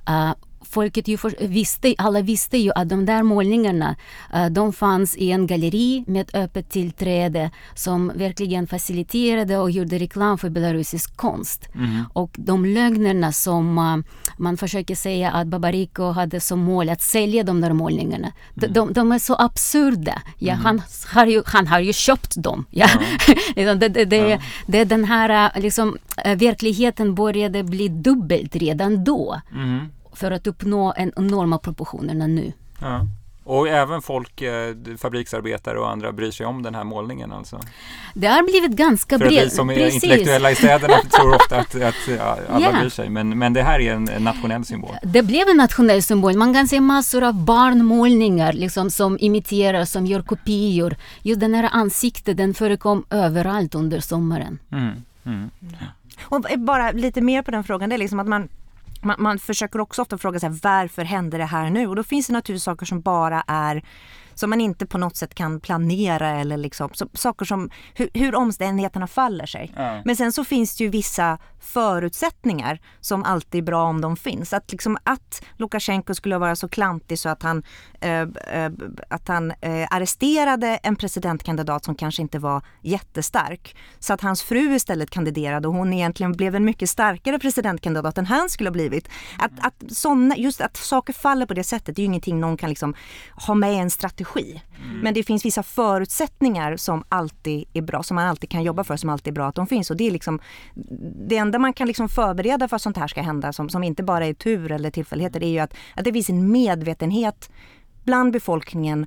Uh, 0.10 0.34
folket 0.70 1.08
ju 1.08 1.18
för, 1.18 1.48
visste, 1.48 1.96
alla 1.98 2.22
visste 2.22 2.58
ju 2.58 2.72
att 2.76 2.90
de 2.90 3.06
där 3.06 3.24
målningarna 3.24 3.96
uh, 4.36 4.46
de 4.46 4.74
fanns 4.74 5.18
i 5.18 5.32
en 5.32 5.48
galleri 5.48 6.04
med 6.08 6.30
öppet 6.34 6.70
tillträde 6.70 7.52
som 7.76 8.12
verkligen 8.16 8.68
faciliterade 8.68 9.58
och 9.58 9.72
gjorde 9.72 9.98
reklam 9.98 10.38
för 10.38 10.50
belarusisk 10.50 11.18
konst. 11.18 11.70
Mm. 11.76 12.04
Och 12.14 12.36
de 12.38 12.66
lögnerna 12.66 13.32
som 13.32 13.78
uh, 13.78 13.98
man 14.38 14.58
försöker 14.58 14.96
säga 14.96 15.32
att 15.32 15.48
Babarico 15.48 16.12
hade 16.12 16.40
som 16.40 16.60
mål 16.60 16.90
att 16.90 17.02
sälja 17.02 17.44
de 17.44 17.62
där 17.62 17.74
målningarna. 17.74 18.32
Mm. 18.62 18.74
De, 18.74 18.94
de, 18.94 19.12
är 19.12 19.20
så 19.20 19.36
absurda. 19.36 20.22
Ja, 20.38 20.54
mm. 20.54 20.66
han, 20.66 20.82
har 21.14 21.26
ju, 21.26 21.44
han 21.46 21.68
har 21.68 21.80
ju 21.80 21.94
köpt 21.94 22.44
dem. 22.44 22.66
Ja. 22.70 22.90
ja. 23.56 23.76
det, 23.76 23.90
det, 23.90 24.06
det, 24.06 24.18
ja. 24.18 24.40
det, 24.68 24.84
den 24.84 25.04
här 25.06 25.52
eh, 25.56 25.62
liksom, 25.62 25.98
verkligheten 26.26 27.16
började 27.16 27.64
bli 27.64 27.88
dubbelt 27.88 28.56
redan 28.56 29.04
då. 29.04 29.42
För 30.18 30.32
att 30.32 30.48
uppnå 30.48 30.94
en 30.98 31.12
enorma 31.18 31.58
proportionerna 31.58 32.28
nu. 32.28 32.54
Ja. 32.82 33.08
Och 33.48 33.68
även 33.68 34.02
folk, 34.02 34.42
eh, 34.42 34.76
fabriksarbetare 34.98 35.80
och 35.80 35.92
andra 35.92 36.12
bryr 36.12 36.32
sig 36.32 36.46
om 36.46 36.64
den 36.64 36.76
här 36.76 36.84
målningen 36.84 37.32
alltså? 37.32 37.60
Det 38.14 38.28
har 38.28 38.44
blivit 38.44 38.72
ganska 38.72 39.18
brett. 39.18 39.34
För 39.34 39.44
vi 39.44 39.50
som 39.50 39.70
är 39.70 39.76
Precis. 39.76 40.04
intellektuella 40.04 40.52
i 40.52 40.56
städerna 40.56 40.94
tror 41.12 41.36
ofta 41.36 41.58
att, 41.58 41.76
att 41.76 41.96
ja, 42.18 42.38
alla 42.50 42.60
yeah. 42.60 42.80
bryr 42.80 42.90
sig. 42.90 43.10
Men, 43.10 43.38
men 43.38 43.54
det 43.54 43.64
här 43.64 43.80
är 43.80 43.94
en, 43.94 44.10
en, 44.10 44.24
nationell 44.24 44.66
symbol. 44.66 44.96
Det 45.04 45.24
blev 45.24 45.48
en 45.48 45.58
nationell 45.58 46.04
symbol. 46.04 46.38
Man 46.38 46.54
kan 46.54 46.68
se 46.68 46.82
massor 46.82 47.24
av 47.24 47.34
barnmålningar 47.34 48.54
liksom, 48.54 48.92
som 48.92 49.18
imiterar, 49.20 49.86
som 49.86 50.06
gör 50.06 50.22
kopior. 50.22 50.96
Just 51.22 51.40
den 51.40 51.54
här 51.54 51.70
ansiktet, 51.74 52.38
den 52.38 52.54
förekom 52.54 53.06
överallt 53.10 53.76
under 53.76 54.00
sommaren. 54.00 54.60
Mm. 54.72 55.04
Mm. 55.26 55.50
Och 56.22 56.46
bara 56.58 56.92
lite 56.92 57.22
mer 57.22 57.42
på 57.42 57.52
den 57.52 57.64
frågan, 57.64 57.90
det 57.90 57.96
är 57.96 58.00
liksom 58.00 58.20
att 58.20 58.28
man 58.28 58.50
man, 59.08 59.16
man, 59.20 59.40
försöker 59.40 59.80
också 59.80 60.02
ofta 60.02 60.18
fråga 60.18 60.40
sig 60.40 60.50
varför 60.64 61.04
hände 61.04 61.38
det 61.38 61.46
här 61.46 61.70
nu? 61.70 61.88
Och 61.88 61.96
då 61.96 62.04
finns 62.04 62.28
det 62.28 62.34
naturligtvis 62.34 62.64
saker 62.64 62.86
som 62.86 63.02
bara 63.02 63.44
är 63.48 63.84
som 64.38 64.50
man 64.50 64.62
inte 64.62 64.86
på 64.86 64.98
något 64.98 65.16
sätt 65.16 65.36
kan 65.36 65.60
planera 65.60 66.30
eller 66.30 66.58
liksom, 66.58 66.90
så, 66.94 67.08
saker 67.14 67.46
som 67.46 67.70
hur, 67.94 68.10
hur 68.14 68.36
omständigheterna 68.36 69.08
faller 69.08 69.46
sig. 69.46 69.74
Ja. 69.76 70.02
Men 70.06 70.16
sen 70.16 70.34
så 70.34 70.44
finns 70.44 70.78
det 70.78 70.84
ju 70.84 70.90
vissa 70.90 71.38
förutsättningar 71.60 72.80
som 73.00 73.24
alltid 73.24 73.60
är 73.60 73.66
bra 73.66 73.84
om 73.84 74.02
de 74.02 74.18
finns. 74.18 74.54
Att, 74.54 74.72
liksom, 74.72 74.98
att 75.04 75.44
Lukasjenko 75.56 76.14
skulle 76.14 76.38
vara 76.38 76.56
så 76.56 76.68
klantig 76.68 77.20
så 77.20 77.30
att 77.30 77.44
han, 77.44 77.64
äh, 78.02 78.22
äh, 78.22 78.72
att 79.10 79.28
han 79.28 79.52
äh, 79.62 79.88
arresterade 79.92 80.68
en 80.68 80.96
presidentkandidat 80.96 81.86
som 81.86 81.96
kanske 81.96 82.22
inte 82.22 82.40
var 82.40 82.62
jättestark. 82.82 83.78
Så 84.00 84.14
att 84.14 84.22
hans 84.22 84.44
fru 84.44 84.76
istället 84.76 85.10
kandiderade 85.10 85.68
och 85.68 85.74
hon 85.74 85.94
egentligen 85.94 86.32
blev 86.32 86.56
en 86.56 86.66
mycket 86.66 86.90
starkare 86.90 87.40
presidentkandidat 87.40 88.18
än 88.18 88.26
han 88.26 88.50
skulle 88.50 88.70
ha 88.70 88.74
blivit. 88.74 89.10
Att, 89.38 89.52
att 89.62 89.84
såna, 89.92 90.38
just 90.38 90.62
att 90.62 90.78
saker 90.78 91.14
faller 91.14 91.46
på 91.46 91.54
det 91.54 91.64
sättet, 91.64 91.96
det 91.96 92.00
är 92.00 92.04
ju 92.04 92.08
ingenting 92.08 92.40
någon 92.40 92.58
kan 92.58 92.70
liksom 92.70 92.96
ha 93.36 93.54
med 93.54 93.74
i 93.74 93.78
en 93.78 93.90
strategi. 93.90 94.27
Mm. 94.36 95.00
Men 95.00 95.14
det 95.14 95.24
finns 95.24 95.46
vissa 95.46 95.64
förutsättningar 95.64 96.78
som 96.78 97.04
alltid 97.10 97.66
är 97.74 97.82
bra, 97.82 98.04
som 98.04 98.16
man 98.16 98.28
alltid 98.28 98.50
kan 98.50 98.64
jobba 98.64 98.84
för, 98.84 98.98
som 98.98 99.10
alltid 99.10 99.32
är 99.32 99.36
bra 99.36 99.48
att 99.48 99.56
de 99.56 99.68
finns. 99.68 99.92
Och 99.92 99.98
det 99.98 100.08
är 100.08 100.12
liksom 100.12 100.40
det 101.28 101.38
enda 101.38 101.60
man 101.60 101.74
kan 101.74 101.88
liksom 101.88 102.10
förbereda 102.10 102.68
för 102.68 102.76
att 102.76 102.82
sånt 102.82 102.98
här 102.98 103.08
ska 103.08 103.22
hända, 103.22 103.54
som, 103.54 103.70
som 103.70 103.84
inte 103.84 104.04
bara 104.04 104.26
är 104.26 104.34
tur 104.34 104.72
eller 104.72 104.92
tillfälligheter, 104.92 105.44
är 105.44 105.50
ju 105.50 105.60
att, 105.60 105.74
att 105.96 106.04
det 106.04 106.14
finns 106.14 106.30
en 106.30 106.52
medvetenhet 106.52 107.50
bland 108.04 108.34
befolkningen 108.34 109.06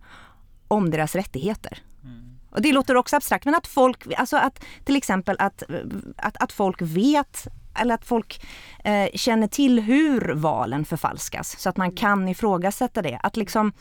om 0.69 0.91
deras 0.91 1.15
rättigheter. 1.15 1.79
Mm. 2.05 2.39
Och 2.51 2.63
det 2.63 2.73
låter 2.73 2.97
också 2.97 3.17
abstrakt, 3.17 3.45
men 3.45 3.55
att 3.55 3.67
folk, 3.67 4.07
alltså 4.17 4.37
att 4.37 4.65
till 4.85 4.97
exempel 4.97 5.37
att, 5.39 5.63
att, 6.17 6.37
att 6.37 6.53
folk 6.53 6.83
vet 6.83 7.47
eller 7.81 7.95
att 7.95 8.05
folk 8.05 8.47
eh, 8.85 9.09
känner 9.15 9.47
till 9.47 9.81
hur 9.81 10.35
valen 10.35 10.85
förfalskas 10.85 11.59
så 11.59 11.69
att 11.69 11.77
man 11.77 11.93
kan 11.93 12.29
ifrågasätta 12.29 13.03
det. 13.03 13.21
Att 13.23 13.37
liksom, 13.37 13.73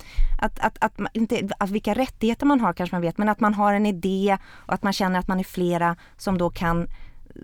att, 0.41 0.59
att, 0.59 0.77
att, 0.83 0.99
inte, 1.13 1.49
att 1.59 1.69
vilka 1.69 1.93
rättigheter 1.93 2.45
man 2.45 2.61
har 2.61 2.73
kanske 2.73 2.95
man 2.95 3.01
vet, 3.01 3.17
men 3.17 3.29
att 3.29 3.39
man 3.39 3.53
har 3.53 3.73
en 3.73 3.85
idé 3.85 4.37
och 4.51 4.73
att 4.73 4.83
man 4.83 4.93
känner 4.93 5.19
att 5.19 5.27
man 5.27 5.39
är 5.39 5.43
flera 5.43 5.95
som 6.17 6.37
då 6.37 6.49
kan, 6.49 6.87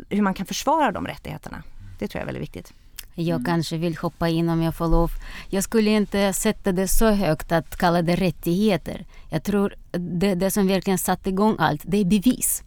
hur 0.09 0.21
man 0.21 0.33
kan 0.33 0.45
försvara 0.45 0.91
de 0.91 1.07
rättigheterna. 1.07 1.63
Det 1.99 2.07
tror 2.07 2.19
jag 2.19 2.21
är 2.21 2.33
väldigt 2.33 2.43
viktigt. 2.43 2.73
Jag 3.15 3.35
mm. 3.35 3.45
kanske 3.45 3.77
vill 3.77 3.97
hoppa 3.97 4.29
in 4.29 4.49
om 4.49 4.61
jag 4.61 4.75
får 4.75 4.87
lov. 4.87 5.11
Jag 5.49 5.63
skulle 5.63 5.89
inte 5.89 6.33
sätta 6.33 6.71
det 6.71 6.87
så 6.87 7.11
högt 7.11 7.51
att 7.51 7.77
kalla 7.77 8.01
det 8.01 8.15
rättigheter. 8.15 9.05
Jag 9.29 9.43
tror 9.43 9.75
det, 9.91 10.35
det 10.35 10.51
som 10.51 10.67
verkligen 10.67 10.97
satte 10.97 11.29
igång 11.29 11.55
allt, 11.59 11.81
det 11.85 11.97
är 11.97 12.05
bevis. 12.05 12.63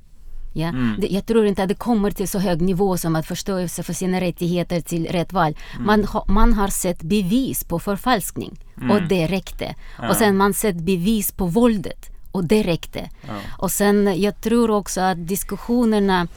Ja? 0.53 0.69
Mm. 0.69 1.05
Jag 1.11 1.27
tror 1.27 1.47
inte 1.47 1.63
att 1.63 1.69
det 1.69 1.75
kommer 1.75 2.11
till 2.11 2.29
så 2.29 2.39
hög 2.39 2.61
nivå 2.61 2.97
som 2.97 3.17
att 3.17 3.27
förståelse 3.27 3.83
för 3.83 3.93
sina 3.93 4.21
rättigheter 4.21 4.81
till 4.81 5.07
rätt 5.07 5.33
val. 5.33 5.57
Mm. 5.75 5.87
Man, 5.87 6.05
ha, 6.05 6.25
man 6.29 6.53
har 6.53 6.69
sett 6.69 7.03
bevis 7.03 7.65
på 7.65 7.79
förfalskning 7.79 8.59
mm. 8.77 8.91
och 8.91 9.03
det 9.03 9.27
räckte. 9.27 9.75
Ja. 9.99 10.09
Och 10.09 10.17
sen 10.17 10.37
man 10.37 10.55
sett 10.55 10.77
bevis 10.77 11.33
på 11.33 11.47
våldet 11.47 12.11
och 12.33 12.45
det 12.45 12.63
räckte. 12.63 13.11
Ja. 13.27 13.35
Och 13.59 13.71
sen 13.71 14.21
jag 14.21 14.41
tror 14.41 14.71
också 14.71 15.01
att 15.01 15.29
diskussionerna 15.29 16.29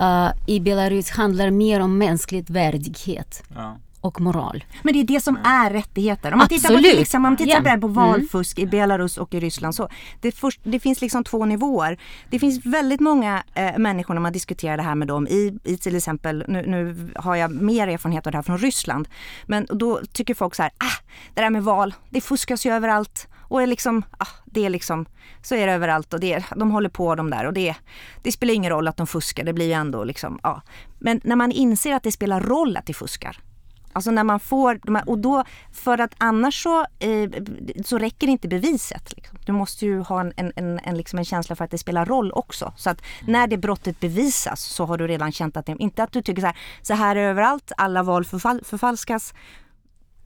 uh, 0.00 0.30
i 0.46 0.60
Belarus 0.60 1.10
handlar 1.10 1.50
mer 1.50 1.80
om 1.80 1.98
mänsklig 1.98 2.50
värdighet. 2.50 3.42
Ja 3.54 3.76
och 4.04 4.20
moral. 4.20 4.64
Men 4.82 4.94
det 4.94 5.00
är 5.00 5.04
det 5.04 5.20
som 5.20 5.38
är 5.44 5.70
rättigheter. 5.70 6.32
Om 6.32 6.38
man 6.38 6.44
Absolut. 6.44 6.62
tittar 6.62 6.76
på, 6.76 6.82
till 6.82 6.98
exempel, 6.98 7.16
om 7.16 7.22
man 7.22 7.36
tittar 7.36 7.62
yeah. 7.62 7.80
på 7.80 7.86
mm. 7.86 7.94
valfusk 7.94 8.58
mm. 8.58 8.68
i 8.68 8.70
Belarus 8.70 9.18
och 9.18 9.34
i 9.34 9.40
Ryssland 9.40 9.74
så 9.74 9.88
det, 10.20 10.32
först, 10.32 10.60
det 10.64 10.80
finns 10.80 11.00
liksom 11.00 11.24
två 11.24 11.44
nivåer. 11.44 11.98
Det 12.30 12.38
finns 12.38 12.66
väldigt 12.66 13.00
många 13.00 13.42
eh, 13.54 13.78
människor 13.78 14.14
när 14.14 14.20
man 14.20 14.32
diskuterar 14.32 14.76
det 14.76 14.82
här 14.82 14.94
med 14.94 15.08
dem 15.08 15.26
i, 15.26 15.58
i 15.64 15.76
till 15.76 15.96
exempel, 15.96 16.44
nu, 16.48 16.66
nu, 16.66 17.10
har 17.16 17.36
jag 17.36 17.50
mer 17.50 17.88
erfarenhet 17.88 18.26
av 18.26 18.32
det 18.32 18.38
här 18.38 18.42
från 18.42 18.58
Ryssland, 18.58 19.08
men 19.46 19.66
då 19.68 20.00
tycker 20.12 20.34
folk 20.34 20.54
så 20.54 20.62
här, 20.62 20.72
ah, 20.78 21.02
det 21.34 21.42
där 21.42 21.50
med 21.50 21.64
val, 21.64 21.94
det 22.10 22.20
fuskas 22.20 22.66
ju 22.66 22.72
överallt. 22.72 23.28
Och 23.48 23.62
är 23.62 23.66
liksom, 23.66 24.02
ah, 24.18 24.26
det 24.44 24.66
är 24.66 24.70
liksom, 24.70 25.06
så 25.42 25.54
är 25.54 25.66
det 25.66 25.72
överallt 25.72 26.14
och 26.14 26.20
det, 26.20 26.44
de 26.56 26.70
håller 26.70 26.88
på 26.88 27.14
de 27.14 27.30
där 27.30 27.46
och 27.46 27.52
det, 27.52 27.74
det 28.22 28.32
spelar 28.32 28.54
ingen 28.54 28.70
roll 28.70 28.88
att 28.88 28.96
de 28.96 29.06
fuskar, 29.06 29.44
det 29.44 29.52
blir 29.52 29.66
ju 29.66 29.72
ändå 29.72 30.04
liksom, 30.04 30.38
ja. 30.42 30.62
Men 30.98 31.20
när 31.24 31.36
man 31.36 31.52
inser 31.52 31.94
att 31.94 32.02
det 32.02 32.12
spelar 32.12 32.40
roll 32.40 32.76
att 32.76 32.86
de 32.86 32.94
fuskar, 32.94 33.38
Alltså 33.94 34.10
när 34.10 34.24
man 34.24 34.40
får, 34.40 34.80
och 35.06 35.18
då, 35.18 35.44
för 35.72 35.98
att 35.98 36.14
annars 36.18 36.62
så, 36.62 36.80
eh, 36.80 37.30
så 37.84 37.98
räcker 37.98 38.26
inte 38.26 38.48
beviset. 38.48 39.12
Liksom. 39.16 39.38
Du 39.46 39.52
måste 39.52 39.86
ju 39.86 40.00
ha 40.00 40.20
en, 40.20 40.32
en, 40.36 40.52
en, 40.56 40.80
en, 40.84 40.96
liksom 40.96 41.18
en 41.18 41.24
känsla 41.24 41.56
för 41.56 41.64
att 41.64 41.70
det 41.70 41.78
spelar 41.78 42.06
roll 42.06 42.32
också. 42.32 42.72
Så 42.76 42.90
att 42.90 43.02
när 43.26 43.46
det 43.46 43.56
brottet 43.56 44.00
bevisas 44.00 44.60
så 44.62 44.84
har 44.84 44.98
du 44.98 45.06
redan 45.06 45.32
känt 45.32 45.56
att 45.56 45.66
det, 45.66 45.76
inte 45.78 46.02
att 46.02 46.12
du 46.12 46.22
tycker 46.22 46.40
så 46.40 46.46
här, 46.46 46.56
så 46.82 46.94
här 46.94 47.16
är 47.16 47.28
överallt, 47.28 47.72
alla 47.76 48.02
val 48.02 48.24
förfal, 48.24 48.60
förfalskas. 48.64 49.34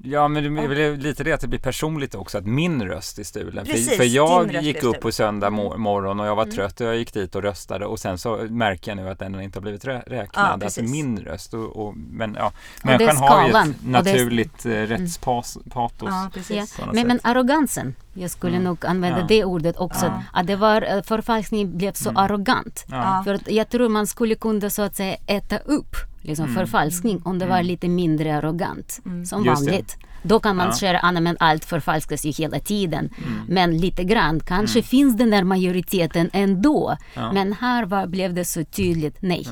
Ja, 0.03 0.29
men 0.29 0.55
det 0.55 0.63
är 0.63 0.69
väl 0.69 0.97
lite 0.99 1.25
det 1.25 1.33
att 1.33 1.41
det 1.41 1.49
blir 1.49 1.59
personligt 1.59 2.15
också, 2.15 2.39
att 2.39 2.47
min 2.47 2.83
röst 2.83 3.19
är 3.19 3.25
stulen. 3.25 3.67
Precis, 3.67 3.97
för, 3.97 4.05
jag 4.05 4.63
gick 4.63 4.83
upp 4.83 5.01
på 5.01 5.13
söndag 5.13 5.47
Mm. 5.47 5.57
mor- 5.61 5.77
morgon 5.77 6.21
och 6.21 6.27
jag 6.27 6.37
var 6.37 6.43
Mm. 6.43 6.55
trött 6.57 6.81
och 6.81 6.87
jag 6.87 6.97
gick 6.97 7.13
dit 7.15 7.35
och 7.35 7.43
röstade 7.43 7.87
och 7.87 7.99
sen 7.99 8.19
så 8.19 8.37
märker 8.51 8.91
jag 8.91 8.97
nu 8.97 9.09
att 9.09 9.19
den 9.19 9.41
inte 9.41 9.57
har 9.59 9.63
blivit 9.63 9.85
rä- 9.85 10.03
räknad. 10.07 10.59
Ja, 10.61 10.65
alltså 10.65 10.83
min 10.83 11.19
röst. 11.19 11.55
Och, 11.55 11.77
och, 11.87 11.95
men 11.97 12.35
ja, 12.39 12.53
människan 12.85 13.17
har 13.17 13.49
ju 13.49 13.71
ett 13.71 13.77
naturligt 13.85 14.67
eh, 14.67 14.71
rättspatos. 14.71 16.11
Ja, 16.51 16.67
Men, 16.93 17.07
men 17.07 17.21
arrogansen, 17.23 17.95
jag 18.21 18.31
skulle 18.31 18.53
Mm. 18.57 18.65
nog 18.65 18.87
använda 18.87 19.19
Ja. 19.19 19.25
det 19.29 19.45
ordet 19.45 19.77
också. 19.77 20.07
Ja. 20.07 20.23
Att 20.33 20.47
det 20.47 20.57
var, 20.57 20.83
eh, 20.97 21.03
förfalskningen 21.03 21.79
blev 21.79 21.93
så 21.93 22.09
Mm. 22.11 22.23
arrogant. 22.25 22.85
Ja. 22.91 23.23
För 23.25 23.35
att 23.35 23.51
jag 23.51 23.69
tror 23.69 23.89
man 23.89 24.07
skulle 24.07 24.35
kunna 24.35 24.71
så 24.71 24.83
att 24.83 24.97
säga 24.97 25.17
äta 25.27 25.59
upp 25.59 25.97
liksom, 26.23 26.45
Mm. 26.45 26.57
förfalskning 26.57 27.23
om 27.25 27.39
det 27.39 27.47
var 27.47 27.55
Mm. 27.57 27.67
lite 27.67 27.89
mindre 27.89 28.37
arrogant. 28.37 29.01
Mm. 29.07 29.27
Som 29.27 29.45
Just 29.45 29.65
det. 29.65 29.71
vanligt. 29.71 29.97
Då 30.23 30.41
kan 30.41 30.57
man 30.57 30.67
Ja. 30.67 30.73
säga 30.73 30.99
att 30.99 31.23
men 31.23 31.37
allt 31.41 31.65
förfalskas 31.65 32.25
ju 32.25 32.31
hela 32.31 32.59
tiden. 32.61 33.09
Mm. 33.19 33.41
Men 33.49 33.79
lite 33.79 34.05
grann, 34.05 34.41
kanske 34.41 34.79
Mm. 34.79 34.85
finns 34.85 35.17
den 35.17 35.31
där 35.31 35.45
majoriteten 35.45 36.31
ändå. 36.33 36.97
Ja. 37.15 37.33
Men 37.33 37.53
här 37.53 37.85
var, 37.85 38.07
blev 38.07 38.35
det 38.35 38.45
så 38.45 38.65
tydligt 38.65 39.17
nej. 39.23 39.47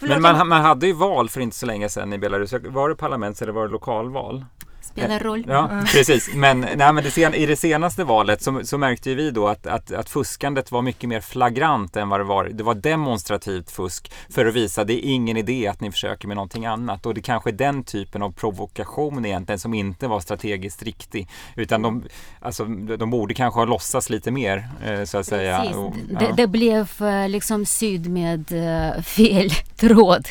Men 0.00 0.22
man, 0.22 0.48
man 0.48 0.62
hade 0.62 0.86
ju 0.86 0.92
val 0.92 1.28
för 1.28 1.40
inte 1.40 1.56
så 1.56 1.66
länge 1.66 1.88
sedan 1.88 2.12
i 2.12 2.18
Belarus. 2.18 2.52
Var 2.68 2.88
det 2.88 2.94
parlaments 2.94 3.42
eller 3.42 3.52
var 3.52 3.66
det 3.66 3.72
lokalval? 3.72 4.44
Spelar 4.92 5.18
roll. 5.18 5.44
Ja, 5.48 5.70
precis. 5.92 6.34
Men, 6.34 6.60
nej, 6.60 6.92
men 6.92 7.04
det 7.04 7.10
sen, 7.10 7.34
i 7.34 7.46
det 7.46 7.56
senaste 7.56 8.04
valet 8.04 8.42
så, 8.42 8.60
så 8.64 8.78
märkte 8.78 9.10
ju 9.10 9.16
vi 9.16 9.30
då 9.30 9.48
att, 9.48 9.66
att, 9.66 9.92
att 9.92 10.08
fuskandet 10.08 10.72
var 10.72 10.82
mycket 10.82 11.08
mer 11.08 11.20
flagrant 11.20 11.96
än 11.96 12.08
vad 12.08 12.20
det 12.20 12.24
var. 12.24 12.44
Det 12.44 12.62
var 12.62 12.74
demonstrativt 12.74 13.70
fusk 13.70 14.12
för 14.28 14.46
att 14.46 14.54
visa 14.54 14.80
att 14.80 14.86
det 14.86 15.06
är 15.06 15.10
ingen 15.10 15.36
idé 15.36 15.66
att 15.66 15.80
ni 15.80 15.90
försöker 15.90 16.28
med 16.28 16.36
någonting 16.36 16.66
annat. 16.66 17.06
Och 17.06 17.14
det 17.14 17.22
kanske 17.22 17.50
är 17.50 17.54
den 17.54 17.84
typen 17.84 18.22
av 18.22 18.32
provokation 18.32 19.24
egentligen 19.24 19.58
som 19.58 19.74
inte 19.74 20.08
var 20.08 20.20
strategiskt 20.20 20.82
riktig. 20.82 21.28
Utan 21.56 21.82
de, 21.82 22.04
alltså, 22.40 22.64
de 22.98 23.10
borde 23.10 23.34
kanske 23.34 23.60
ha 23.60 23.64
låtsats 23.64 24.10
lite 24.10 24.30
mer 24.30 24.68
eh, 24.84 25.04
så 25.04 25.18
att 25.18 25.26
säga. 25.26 25.58
Precis. 25.58 25.76
Och, 25.76 25.94
det, 26.18 26.24
ja. 26.24 26.32
det 26.36 26.46
blev 26.46 26.88
eh, 27.00 27.28
liksom 27.28 27.66
syd 27.66 28.10
med 28.10 28.52
eh, 28.52 29.02
fel 29.02 29.50
tråd. 29.76 30.28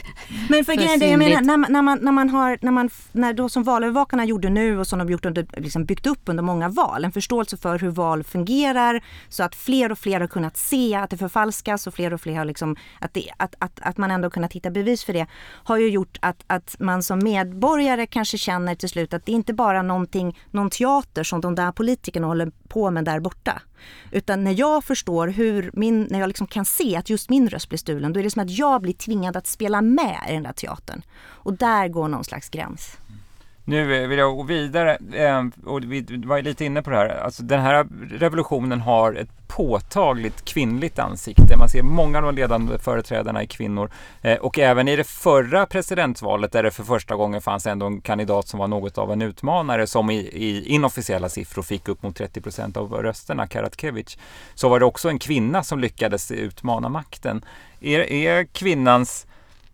Men 0.50 0.66
för 0.66 0.74
för 0.74 1.00
det 1.00 1.08
jag 1.08 1.20
menar, 1.20 1.42
när 1.42 1.58
man, 1.58 1.72
när 1.72 1.82
man, 1.82 2.00
när 2.02 2.12
man 2.12 2.30
har, 2.30 2.58
när 2.62 2.72
man, 2.72 2.90
när 3.12 3.34
då 3.34 3.50
som 3.50 3.64
valövervakarna 3.64 4.26
gjorde 4.26 4.49
nu 4.50 4.80
och 4.80 4.88
som 4.88 5.00
de 5.00 5.10
gjort 5.10 5.26
under, 5.26 5.48
liksom 5.58 5.86
byggt 5.86 6.08
upp 6.08 6.22
under 6.26 6.44
många 6.44 6.70
val, 6.70 7.06
en 7.06 7.12
förståelse 7.12 7.58
för 7.58 7.80
hur 7.80 7.90
val 7.90 8.24
fungerar 8.24 9.04
så 9.30 9.44
att 9.44 9.56
fler 9.56 9.92
och 9.92 10.00
fler 10.00 10.20
har 10.20 10.28
kunnat 10.28 10.58
se 10.58 10.96
att 10.96 11.10
det 11.10 11.18
förfalskas 11.18 11.88
och 11.88 11.94
fler 11.94 12.14
och 12.14 12.22
fler 12.22 12.38
har 12.38 12.46
liksom, 12.46 12.76
att, 13.00 13.14
det, 13.14 13.30
att, 13.38 13.56
att, 13.60 13.80
att 13.82 13.98
man 13.98 14.12
ändå 14.12 14.30
kunnat 14.30 14.54
hitta 14.54 14.70
bevis 14.70 15.04
för 15.04 15.14
det, 15.14 15.28
har 15.64 15.78
ju 15.78 15.90
gjort 15.90 16.18
att, 16.22 16.44
att 16.48 16.76
man 16.80 17.04
som 17.04 17.20
medborgare 17.20 18.06
kanske 18.06 18.38
känner 18.38 18.76
till 18.76 18.90
slut 18.90 19.14
att 19.14 19.26
det 19.26 19.32
inte 19.32 19.54
bara 19.54 19.80
är 19.80 19.84
någonting, 19.84 20.40
någon 20.52 20.70
teater 20.70 21.24
som 21.24 21.42
de 21.42 21.56
där 21.56 21.72
politikerna 21.72 22.28
håller 22.28 22.52
på 22.68 22.92
med 22.92 23.06
där 23.06 23.20
borta. 23.20 23.62
Utan 24.12 24.44
när 24.44 24.60
jag 24.60 24.84
förstår 24.84 25.28
hur 25.28 25.72
min, 25.74 26.08
när 26.10 26.20
jag 26.20 26.28
liksom 26.28 26.48
kan 26.48 26.66
se 26.66 26.96
att 26.96 27.10
just 27.10 27.30
min 27.30 27.50
röst 27.50 27.70
blir 27.70 27.78
stulen, 27.78 28.14
då 28.14 28.20
är 28.20 28.24
det 28.24 28.32
som 28.32 28.42
att 28.42 28.58
jag 28.58 28.82
blir 28.82 28.94
tvingad 28.94 29.38
att 29.38 29.48
spela 29.48 29.82
med 29.82 30.20
i 30.30 30.34
den 30.34 30.44
där 30.44 30.54
teatern. 30.54 31.02
Och 31.22 31.54
där 31.54 31.88
går 31.88 32.08
någon 32.08 32.24
slags 32.24 32.50
gräns. 32.50 32.98
Nu 33.70 34.08
vill 34.08 34.20
jag 34.20 34.36
gå 34.36 34.44
vidare 34.44 34.98
ehm, 35.14 35.52
och 35.66 35.84
vi 35.84 36.06
var 36.26 36.42
lite 36.42 36.66
inne 36.66 36.82
på 36.82 36.90
det 36.90 36.96
här. 36.96 37.10
Alltså 37.10 37.44
den 37.44 37.62
här 37.62 37.88
revolutionen 38.12 38.82
har 38.82 39.14
ett 39.14 39.48
påtagligt 39.48 40.46
kvinnligt 40.46 41.00
ansikte. 41.00 41.58
Man 41.58 41.70
ser 41.70 41.84
många 41.84 42.18
av 42.18 42.24
de 42.24 42.36
ledande 42.36 42.80
företrädarna 42.80 43.42
är 43.42 43.46
kvinnor. 43.46 43.92
Eh, 44.22 44.38
och 44.38 44.60
även 44.60 44.88
i 44.88 44.96
det 44.96 45.04
förra 45.04 45.66
presidentvalet 45.66 46.52
där 46.52 46.64
det 46.64 46.72
för 46.72 46.84
första 46.84 47.16
gången 47.16 47.42
fanns 47.42 47.68
ändå 47.68 47.86
en 47.86 48.02
kandidat 48.02 48.48
som 48.48 48.60
var 48.60 48.68
något 48.68 48.98
av 48.98 49.12
en 49.12 49.22
utmanare 49.22 49.88
som 49.88 50.10
i, 50.10 50.18
i 50.18 50.66
inofficiella 50.66 51.30
siffror 51.30 51.64
fick 51.64 51.88
upp 51.88 52.04
mot 52.04 52.16
30 52.16 52.42
procent 52.42 52.78
av 52.78 52.94
rösterna, 52.94 53.48
Karatkevich, 53.48 54.18
så 54.56 54.70
var 54.70 54.80
det 54.80 54.86
också 54.86 55.10
en 55.10 55.20
kvinna 55.20 55.64
som 55.64 55.80
lyckades 55.80 56.32
utmana 56.32 56.90
makten. 56.90 57.46
Är, 57.80 58.00
är 58.00 58.44
kvinnans 58.44 59.28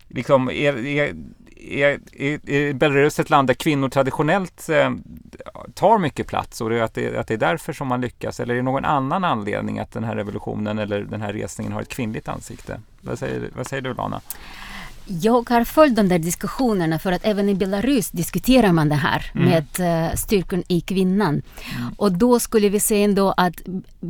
liksom, 0.07 0.49
är, 0.49 0.85
är, 0.85 1.13
är, 1.65 1.99
är, 2.13 2.49
är 2.49 2.73
Belarus 2.73 3.19
ett 3.19 3.29
land 3.29 3.47
där 3.47 3.53
kvinnor 3.53 3.89
traditionellt 3.89 4.69
eh, 4.69 4.91
tar 5.73 5.97
mycket 5.97 6.27
plats 6.27 6.61
och 6.61 6.69
det 6.69 6.83
att, 6.83 6.93
det, 6.93 7.17
att 7.17 7.27
det 7.27 7.33
är 7.33 7.37
därför 7.37 7.73
som 7.73 7.87
man 7.87 8.01
lyckas? 8.01 8.39
Eller 8.39 8.53
är 8.53 8.57
det 8.57 8.63
någon 8.63 8.85
annan 8.85 9.23
anledning 9.23 9.79
att 9.79 9.91
den 9.91 10.03
här 10.03 10.15
revolutionen 10.15 10.79
eller 10.79 11.01
den 11.01 11.21
här 11.21 11.33
resningen 11.33 11.73
har 11.73 11.81
ett 11.81 11.89
kvinnligt 11.89 12.27
ansikte? 12.27 12.79
Vad 13.01 13.19
säger, 13.19 13.49
vad 13.55 13.67
säger 13.67 13.81
du 13.81 13.93
Lana? 13.93 14.21
Jag 15.07 15.49
har 15.49 15.63
följt 15.63 15.95
de 15.95 16.09
där 16.09 16.19
diskussionerna 16.19 16.99
för 16.99 17.11
att 17.11 17.25
även 17.25 17.49
i 17.49 17.55
Belarus 17.55 18.11
diskuterar 18.11 18.71
man 18.71 18.89
det 18.89 18.95
här 18.95 19.31
Mm. 19.35 19.49
med 19.49 19.65
uh, 20.09 20.15
styrkan 20.15 20.63
i 20.67 20.81
kvinnan. 20.81 21.41
Och 21.97 22.11
då 22.11 22.39
skulle 22.39 22.69
vi 22.69 22.79
säga 22.79 23.05
ändå 23.05 23.33
att 23.37 23.55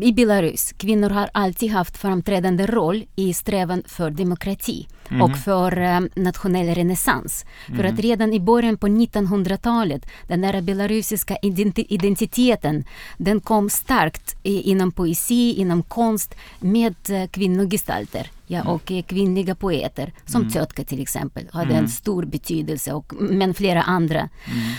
i 0.01 0.13
Belarus, 0.13 0.73
kvinnor 0.77 1.09
har 1.09 1.29
alltid 1.31 1.71
haft 1.71 1.97
framträdande 1.97 2.65
roll 2.65 3.05
i 3.15 3.33
strävan 3.33 3.83
för 3.87 4.09
demokrati 4.09 4.87
Mhm. 5.09 5.21
och 5.21 5.37
för 5.37 5.77
eh, 5.81 5.99
nationell 6.15 6.75
renässans. 6.75 7.45
För 7.67 7.73
Mhm. 7.83 7.93
att 7.93 7.99
redan 7.99 8.33
i 8.33 8.39
början 8.39 8.77
på 8.77 8.87
1900-talet, 8.87 10.05
den 10.27 10.41
där 10.41 10.61
belarusiska 10.61 11.35
identi- 11.41 11.85
identiteten, 11.89 12.83
den 13.17 13.39
kom 13.39 13.69
starkt 13.69 14.35
i, 14.43 14.61
inom 14.61 14.91
poesi, 14.91 15.53
inom 15.57 15.83
konst 15.83 16.35
med 16.59 16.95
eh, 17.09 17.27
kvinnogestalter. 17.27 18.27
Ja, 18.47 18.59
Mm. 18.61 18.73
och 18.73 18.91
eh, 18.91 19.03
kvinnliga 19.03 19.55
poeter, 19.55 20.13
som 20.25 20.49
Tjötka 20.51 20.83
till 20.83 21.01
exempel, 21.01 21.43
hade 21.51 21.71
Mm. 21.71 21.83
en 21.83 21.89
stor 21.89 22.25
betydelse, 22.25 22.93
och, 22.93 23.13
men 23.19 23.53
flera 23.53 23.81
andra. 23.81 24.19
Mm. 24.19 24.29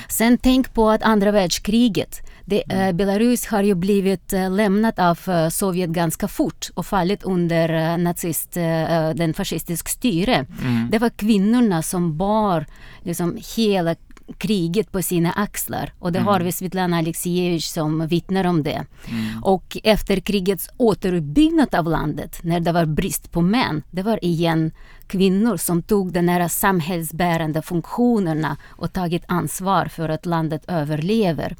Sen 0.08 0.38
tänk 0.38 0.74
på 0.74 0.90
att 0.90 1.02
andra 1.02 1.30
världskriget, 1.30 2.20
det, 2.48 2.62
eh, 2.68 2.92
Belarus 2.92 3.46
har 3.46 3.62
ju 3.62 3.74
blivit 3.74 4.32
eh, 4.32 4.50
lämnat 4.50 4.98
av 4.98 5.18
eh, 5.28 5.48
Sovjet 5.48 5.90
ganska 5.90 6.28
fort 6.28 6.70
och 6.74 6.86
fallit 6.86 7.22
under 7.22 7.68
eh, 7.68 7.98
nazist, 7.98 8.56
eh, 8.56 9.10
den 9.14 9.34
fascistisk 9.34 9.88
styre. 9.88 10.46
Mm. 10.62 10.88
Det 10.90 10.98
var 10.98 11.10
kvinnorna 11.10 11.82
som 11.82 12.16
bar 12.16 12.66
liksom, 13.02 13.38
hela 13.56 13.94
kriget 14.38 14.92
på 14.92 15.02
sina 15.02 15.32
axlar. 15.32 15.92
Och 15.98 16.12
det 16.12 16.18
Mm. 16.18 16.26
har 16.28 16.40
vi 16.40 16.52
Svetlana 16.52 16.98
Aleksijevich 16.98 17.64
som 17.64 18.06
vittnar 18.06 18.44
om 18.44 18.62
det. 18.62 18.84
Mm. 19.08 19.42
Och 19.44 19.76
efter 19.84 20.20
krigets 20.20 20.68
återuppbyggnad 20.76 21.74
av 21.74 21.84
landet, 21.88 22.38
när 22.42 22.60
det 22.60 22.72
var 22.72 22.84
brist 22.84 23.32
på 23.32 23.40
män, 23.40 23.82
det 23.90 24.02
var 24.02 24.24
igen 24.24 24.70
kvinnor 25.06 25.56
som 25.56 25.82
tog 25.82 26.12
de 26.12 26.28
här 26.28 26.48
samhällsbärande 26.48 27.62
funktionerna 27.62 28.56
och 28.68 28.92
tagit 28.92 29.24
ansvar 29.28 29.86
för 29.86 30.08
att 30.08 30.26
landet 30.26 30.64
överlever. 30.68 31.56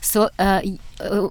Så, 0.00 0.28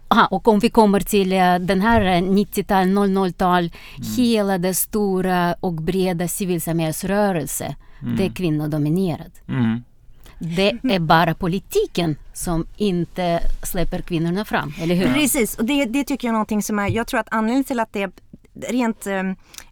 aha, 0.08 0.28
och 0.32 0.48
om 0.48 0.60
vi 0.60 0.70
kommer 0.70 1.00
till 1.00 1.32
eh, 1.34 1.56
den 1.56 1.82
här 1.82 2.02
eh, 2.02 2.22
90-tal, 2.22 2.88
00-tal, 2.88 3.72
hela 4.18 4.58
det 4.58 4.74
stora 4.74 5.56
och 5.60 5.74
breda 5.74 6.28
civilsamhällsrörelse, 6.28 7.76
det 8.18 8.26
är 8.26 8.30
kvinnodominerat. 8.30 9.42
Mm. 9.50 9.84
Det 10.40 10.80
är 10.84 11.00
bara 11.00 11.34
politiken 11.34 12.16
som 12.34 12.66
inte 12.78 13.44
släpper 13.64 14.02
kvinnorna 14.02 14.46
fram, 14.46 14.74
eller 14.82 14.96
hur? 14.96 15.14
Precis, 15.14 15.58
och 15.58 15.66
det, 15.66 15.86
det 15.86 16.04
tycker 16.04 16.28
jag 16.28 16.32
är 16.32 16.34
någonting 16.34 16.64
som 16.64 16.80
är, 16.80 16.88
jag 16.88 17.08
tror 17.08 17.20
att 17.20 17.28
anledningen 17.32 17.64
till 17.64 17.80
att 17.80 17.94
det 17.94 18.12
rent 18.68 19.08
eh, 19.08 19.24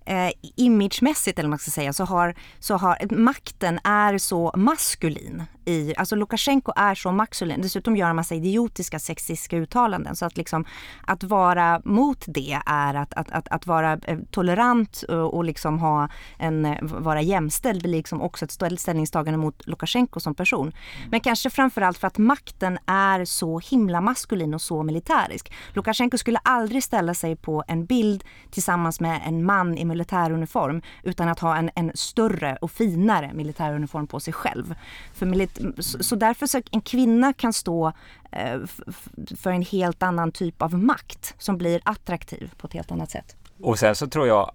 eh, 0.08 0.32
imagemässigt 0.56 1.40
eller 1.40 1.48
vad 1.48 1.50
man 1.50 1.60
ska 1.60 1.72
säga 1.72 1.94
så 1.94 2.04
har, 2.04 2.36
så 2.60 2.78
har 2.78 3.16
makten 3.16 3.80
är 3.84 4.18
så 4.18 4.52
maskulin. 4.56 5.44
I, 5.66 5.94
alltså 5.98 6.16
Lukasjenko 6.16 6.72
är 6.76 6.96
så 6.96 7.12
maskulin. 7.12 7.62
Dessutom 7.62 7.98
gör 7.98 8.08
han 8.08 8.16
massa 8.16 8.36
idiotiska 8.36 9.00
sexistiska 9.00 9.58
uttalanden. 9.58 10.16
Så 10.16 10.26
att 10.26 10.38
liksom 10.38 10.66
att 11.06 11.24
vara 11.24 11.82
mot 11.86 12.26
det 12.28 12.60
är 12.66 12.94
att, 12.94 13.14
att, 13.14 13.32
att, 13.32 13.48
att 13.48 13.68
vara 13.68 13.94
eh, 13.94 14.20
tolerant 14.32 15.02
och, 15.02 15.34
och 15.34 15.44
liksom 15.44 15.80
ha 15.80 16.10
en, 16.40 16.78
vara 16.82 17.22
jämställd 17.22 17.82
blir 17.82 17.92
liksom 17.92 18.22
också 18.22 18.46
ett 18.46 18.80
ställningstagande 18.80 19.38
mot 19.38 19.68
Lukasjenko 19.68 20.20
som 20.20 20.36
person. 20.36 20.72
Men 21.12 21.20
kanske 21.20 21.50
framförallt 21.50 21.98
för 21.98 22.08
att 22.08 22.18
makten 22.18 22.78
är 22.86 23.26
så 23.26 23.60
himla 23.60 24.02
maskulin 24.02 24.54
och 24.54 24.62
så 24.62 24.84
militärisk. 24.84 25.54
Lukasjenko 25.74 26.18
skulle 26.18 26.40
aldrig 26.44 26.84
ställa 26.84 27.14
sig 27.14 27.36
på 27.36 27.64
en 27.68 27.86
bild 27.86 28.24
tillsammans 28.52 29.00
med 29.00 29.22
en 29.26 29.46
man 29.46 29.78
i 29.78 29.86
militäruniform 29.98 30.82
utan 31.04 31.30
att 31.30 31.40
ha 31.40 31.56
en, 31.56 31.70
en 31.76 31.92
större 31.96 32.58
och 32.62 32.72
finare 32.72 33.32
militäruniform 33.34 34.08
på 34.08 34.20
sig 34.20 34.34
själv. 34.34 34.76
För, 35.14 35.26
milit- 35.26 35.82
så, 35.82 36.04
så 36.04 36.16
därför 36.16 36.48
så 36.48 36.62
en 36.72 36.82
kvinna 36.82 37.34
kan 37.34 37.54
stå 37.54 37.88
eh, 38.32 38.60
f- 38.64 39.08
för 39.38 39.52
en 39.52 39.62
helt 39.62 40.04
annan 40.04 40.32
typ 40.32 40.62
av 40.62 40.74
makt 40.74 41.36
som 41.38 41.58
blir 41.58 41.82
attraktiv 41.84 42.54
på 42.58 42.68
ett 42.68 42.74
helt 42.74 42.92
annat 42.92 43.12
sätt. 43.12 43.36
Och 43.62 43.80
sen 43.80 43.96
så 43.96 44.08
tror 44.08 44.28
jag 44.28 44.52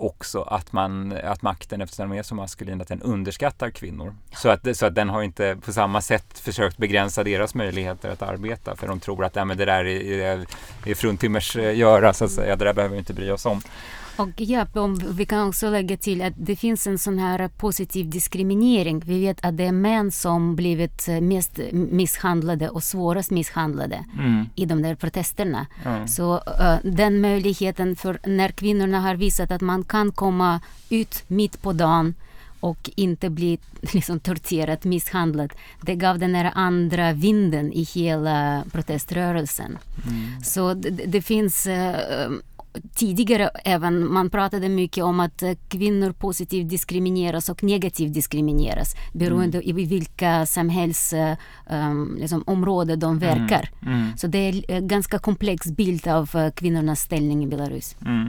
också 0.00 0.42
att, 0.42 0.72
man, 0.72 1.12
att 1.24 1.42
makten, 1.42 1.80
eftersom 1.80 2.08
den 2.08 2.18
är 2.18 2.22
så 2.22 2.34
maskulin, 2.34 2.80
att 2.80 2.88
den 2.88 3.02
underskattar 3.02 3.70
kvinnor. 3.70 4.14
Så, 4.36 4.48
att, 4.48 4.76
så 4.76 4.86
att 4.86 4.94
den 4.94 5.08
har 5.08 5.22
inte 5.22 5.56
på 5.64 5.72
samma 5.72 6.00
sätt 6.00 6.38
försökt 6.38 6.76
begränsa 6.76 7.24
deras 7.24 7.54
möjligheter 7.54 8.10
att 8.10 8.22
arbeta. 8.22 8.76
För 8.76 8.88
de 8.88 9.00
tror 9.00 9.24
att 9.24 9.36
ja, 9.36 9.44
men 9.44 9.56
det 9.56 9.64
där 9.64 9.84
är, 9.84 10.20
är, 10.22 10.46
är 10.84 10.94
fruntimmers 10.94 11.56
eh, 11.56 11.76
göra, 11.78 12.12
så 12.12 12.24
att 12.24 12.30
säga. 12.30 12.56
Det 12.56 12.64
där 12.64 12.74
behöver 12.74 12.92
vi 12.92 12.98
inte 12.98 13.14
bry 13.14 13.30
oss 13.30 13.46
om. 13.46 13.60
Och 14.18 14.40
ja, 14.40 14.66
vi 15.10 15.26
kan 15.26 15.48
också 15.48 15.70
lägga 15.70 15.96
till 15.96 16.22
att 16.22 16.32
det 16.36 16.56
finns 16.56 16.86
en 16.86 16.98
sån 16.98 17.18
här 17.18 17.48
positiv 17.48 18.10
diskriminering. 18.10 19.00
Vi 19.00 19.20
vet 19.20 19.44
att 19.44 19.56
det 19.56 19.64
är 19.64 19.72
män 19.72 20.10
som 20.10 20.56
blivit 20.56 21.08
mest 21.20 21.58
misshandlade 21.72 22.68
och 22.68 22.82
svårast 22.82 23.30
misshandlade 23.30 24.04
mm. 24.18 24.46
i 24.54 24.66
de 24.66 24.82
där 24.82 24.94
protesterna. 24.94 25.66
Mm. 25.84 26.08
Så 26.08 26.34
uh, 26.34 26.76
den 26.82 27.20
möjligheten 27.20 27.96
för 27.96 28.18
när 28.24 28.48
kvinnorna 28.48 29.00
har 29.00 29.14
visat 29.14 29.50
att 29.50 29.60
man 29.60 29.84
kan 29.84 30.12
komma 30.12 30.60
ut 30.90 31.24
mitt 31.26 31.62
på 31.62 31.72
dagen 31.72 32.14
och 32.60 32.90
inte 32.96 33.30
bli 33.30 33.58
liksom, 33.92 34.20
torterad, 34.20 34.86
misshandlad. 34.86 35.52
Det 35.80 35.94
gav 35.94 36.18
den 36.18 36.34
här 36.34 36.52
andra 36.54 37.12
vinden 37.12 37.72
i 37.72 37.82
hela 37.82 38.64
proteströrelsen. 38.72 39.78
Mm. 40.06 40.42
Så 40.42 40.74
det, 40.74 40.90
det 40.90 41.22
finns 41.22 41.66
uh, 41.66 42.30
tidigare 42.94 43.50
även, 43.64 44.12
man 44.12 44.30
pratade 44.30 44.68
mycket 44.68 45.04
om 45.04 45.20
att 45.20 45.42
eh, 45.42 45.52
kvinnor 45.68 46.12
positivt 46.12 46.68
diskrimineras 46.68 47.48
och 47.48 47.62
negativt 47.62 48.14
diskrimineras 48.14 48.94
beroende 49.12 49.58
mm. 49.58 49.78
i 49.78 49.84
vilka 49.84 50.46
samhällsområden 50.46 51.36
eh, 51.70 51.90
um, 51.90 52.16
liksom, 52.20 52.42
de 52.98 53.04
mm. 53.04 53.18
verkar. 53.18 53.70
Mm. 53.82 53.94
Mm. 53.94 54.16
Så 54.16 54.26
det 54.26 54.38
är 54.38 54.70
en 54.70 54.88
ganska 54.88 55.18
komplex 55.18 55.66
bild 55.66 56.08
av 56.08 56.50
kvinnornas 56.50 57.00
ställning 57.00 57.44
i 57.44 57.46
Belarus. 57.46 57.96
Mm. 58.06 58.28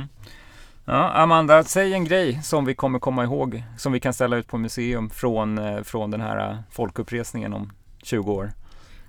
Ja, 0.85 1.11
Amanda, 1.11 1.63
säg 1.63 1.93
en 1.93 2.05
grej 2.05 2.39
som 2.43 2.65
vi 2.65 2.75
kommer 2.75 2.99
komma 2.99 3.23
ihåg, 3.23 3.63
som 3.77 3.91
vi 3.91 3.99
kan 3.99 4.13
ställa 4.13 4.37
ut 4.37 4.47
på 4.47 4.57
museum 4.57 5.09
från, 5.09 5.59
från 5.83 6.11
den 6.11 6.21
här 6.21 6.63
folkuppresningen 6.71 7.53
om 7.53 7.71
20 8.03 8.31
år. 8.31 8.51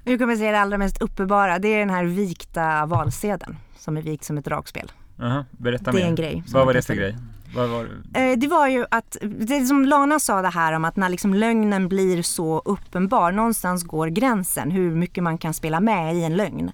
Nu 0.04 0.18
kommer 0.18 0.32
jag 0.32 0.38
säga 0.38 0.52
det 0.52 0.60
allra 0.60 0.78
mest 0.78 1.02
uppenbara, 1.02 1.58
det 1.58 1.68
är 1.68 1.78
den 1.78 1.90
här 1.90 2.04
vikta 2.04 2.86
valsedeln 2.86 3.56
som 3.76 3.96
är 3.96 4.02
vikt 4.02 4.24
som 4.24 4.38
ett 4.38 4.44
dragspel. 4.44 4.92
Uh-huh. 5.20 5.44
Berätta 5.50 5.90
det 5.90 5.96
mer. 5.96 6.04
är 6.04 6.08
en 6.08 6.14
grej. 6.14 6.42
Vad 6.52 6.66
var 6.66 6.74
det 6.74 6.82
för 6.82 6.94
grej? 6.94 7.16
Var 7.54 7.88
det? 8.12 8.30
Eh, 8.30 8.38
det 8.38 8.48
var 8.48 8.68
ju 8.68 8.86
att, 8.90 9.16
det 9.22 9.66
som 9.66 9.84
Lana 9.84 10.20
sa 10.20 10.42
det 10.42 10.48
här 10.48 10.72
om 10.72 10.84
att 10.84 10.96
när 10.96 11.08
liksom 11.08 11.34
lögnen 11.34 11.88
blir 11.88 12.22
så 12.22 12.62
uppenbar, 12.64 13.32
någonstans 13.32 13.84
går 13.84 14.06
gränsen 14.06 14.70
hur 14.70 14.94
mycket 14.94 15.24
man 15.24 15.38
kan 15.38 15.54
spela 15.54 15.80
med 15.80 16.16
i 16.16 16.24
en 16.24 16.36
lögn. 16.36 16.68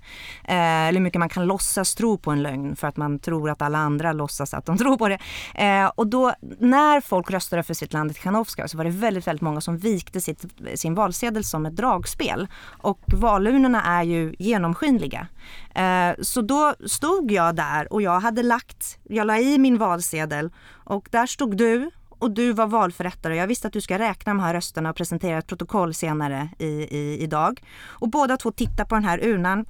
Eh, 0.45 0.57
eller 0.57 0.93
hur 0.93 1.05
mycket 1.05 1.19
man 1.19 1.29
kan 1.29 1.47
låtsas 1.47 1.95
tro 1.95 2.19
på 2.19 2.31
en 2.31 2.43
lögn 2.43 2.77
för 2.77 2.89
att 2.89 2.97
man 2.97 3.19
tror 3.19 3.51
att 3.51 3.63
alla 3.63 3.79
andra 3.79 4.13
låtsas 4.13 4.55
att 4.55 4.67
de 4.67 4.79
tror 4.79 4.97
på 4.97 5.09
det. 5.09 5.19
Eh, 5.55 5.91
och 5.95 6.07
då 6.07 6.35
när 6.59 7.01
folk 7.01 7.31
röstade 7.31 7.63
för 7.63 7.75
sitt 7.75 7.93
land 7.93 8.11
i 8.11 8.15
Tikhanovskaja 8.15 8.69
så 8.69 8.77
var 8.77 8.85
det 8.85 8.91
väldigt, 8.91 9.27
väldigt 9.27 9.43
många 9.43 9.61
som 9.61 9.79
vikte 9.79 10.21
sitt, 10.21 10.45
sin 10.75 10.95
valsedel 10.95 11.45
som 11.45 11.67
ett 11.67 11.77
dragspel. 11.77 12.47
Och 12.65 13.01
valurnorna 13.07 13.83
är 13.83 14.03
ju 14.03 14.35
genomskinliga. 14.39 15.29
Så 16.21 16.43
då 16.43 16.75
stod 16.87 17.33
jag 17.33 17.57
där 17.57 17.93
och 17.93 18.03
jag 18.03 18.21
hade 18.21 18.43
lagt, 18.43 18.99
jag 19.05 19.27
la 19.27 19.39
i 19.39 19.59
min 19.59 19.79
valsedel 19.79 20.51
och 20.69 21.09
där 21.11 21.27
stod 21.27 21.57
du 21.57 21.91
och 22.19 22.31
du 22.31 22.53
var 22.53 22.67
valförrättare. 22.67 23.37
Jag 23.37 23.47
visste 23.47 23.67
att 23.67 23.73
du 23.73 23.81
ska 23.81 23.99
räkna 23.99 24.31
de 24.31 24.41
här 24.41 24.55
rösterna 24.55 24.91
och 24.91 24.97
presentera 24.97 25.39
ett 25.39 25.47
protokoll 25.47 25.95
senare 25.95 26.49
i, 26.59 26.67
i, 26.67 27.19
idag. 27.23 27.63
Och 27.85 28.09
båda 28.09 28.37
två 28.37 28.53
tittar 28.53 28.85
på 28.85 28.95
den 28.95 29.05
här 29.05 29.25
urnan. 29.25 29.67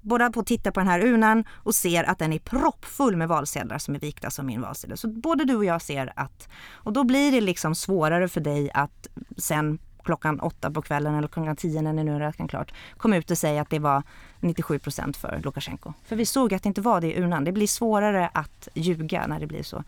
Båda 0.00 0.30
två 0.30 0.42
tittar 0.42 0.70
på 0.70 0.80
den 0.80 0.88
här 0.88 1.00
urnan 1.00 1.44
och 1.52 1.74
ser 1.74 2.04
att 2.04 2.18
den 2.18 2.32
är 2.32 2.38
proppfull 2.38 3.16
med 3.16 3.28
valsedlar 3.28 3.78
som 3.78 3.94
är 3.94 3.98
vikta 3.98 4.30
som 4.30 4.46
min 4.46 4.60
valsedel. 4.60 4.98
Så 4.98 5.08
både 5.08 5.44
du 5.44 5.56
och 5.56 5.64
jag 5.64 5.82
ser 5.82 6.12
att, 6.16 6.48
och 6.72 6.92
då 6.92 7.04
blir 7.04 7.32
det 7.32 7.40
liksom 7.40 7.74
svårare 7.74 8.28
för 8.28 8.40
dig 8.40 8.70
att 8.74 9.08
sen 9.36 9.78
klockan 10.04 10.40
åtta 10.40 10.70
på 10.70 10.82
kvällen 10.82 11.14
eller 11.14 11.28
klockan 11.28 11.56
tio 11.56 11.82
när 11.82 11.92
ni 11.92 12.04
nu 12.04 12.18
räknar 12.18 12.48
klart, 12.48 12.72
komma 12.96 13.16
ut 13.16 13.30
och 13.30 13.38
säga 13.38 13.62
att 13.62 13.70
det 13.70 13.78
var 13.78 14.02
97 14.40 14.78
procent 14.78 15.16
för 15.16 15.40
Lukasjenko. 15.44 15.92
För 16.04 16.16
vi 16.16 16.26
såg 16.26 16.54
att 16.54 16.62
det 16.62 16.66
inte 16.66 16.80
var 16.80 17.00
det 17.00 17.06
i 17.06 17.22
urnan. 17.22 17.44
Det 17.44 17.52
blir 17.52 17.66
svårare 17.66 18.30
att 18.34 18.68
ljuga 18.74 19.26
när 19.26 19.40
det 19.40 19.46
blir 19.46 19.62
så. 19.62 19.84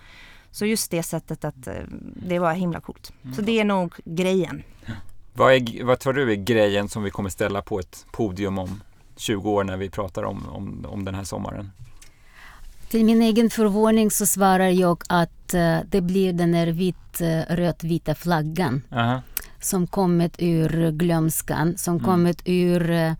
Så 0.52 0.66
just 0.66 0.90
det 0.90 1.02
sättet 1.02 1.44
att 1.44 1.66
eh, 1.66 1.74
det 2.16 2.38
var 2.38 2.52
himla 2.52 2.80
coolt. 2.80 3.12
Så 3.22 3.28
mm. 3.28 3.44
det 3.44 3.60
är 3.60 3.64
nog 3.64 3.94
grejen. 4.04 4.62
Vad, 5.32 5.52
är, 5.52 5.84
vad 5.84 5.98
tror 5.98 6.12
du 6.12 6.32
är 6.32 6.36
grejen 6.36 6.88
som 6.88 7.02
vi 7.02 7.10
kommer 7.10 7.30
ställa 7.30 7.62
på 7.62 7.78
ett 7.78 8.06
podium 8.12 8.58
om 8.58 8.82
20 9.16 9.50
år 9.50 9.64
när 9.64 9.76
vi 9.76 9.90
pratar 9.90 10.22
om, 10.22 10.48
om, 10.48 10.86
om 10.88 11.04
den 11.04 11.14
här 11.14 11.24
sommaren? 11.24 11.70
Till 12.88 13.04
min 13.04 13.22
egen 13.22 13.50
förvåning 13.50 14.10
så 14.10 14.26
svarar 14.26 14.68
jag 14.68 15.02
att 15.08 15.54
uh, 15.54 15.78
det 15.86 16.00
blir 16.00 16.32
den 16.32 16.54
här 16.54 16.66
vit, 16.66 17.20
uh, 17.20 17.56
röd-vita 17.56 18.14
flaggan. 18.14 18.82
Uh 18.92 18.98
-huh 18.98 19.20
som 19.64 19.86
kommit 19.86 20.34
ur 20.38 20.90
glömskan, 20.90 21.74
som 21.76 21.94
mm. 21.94 22.04
kommit 22.04 22.42
ur 22.44 22.90
uh, 22.90 23.12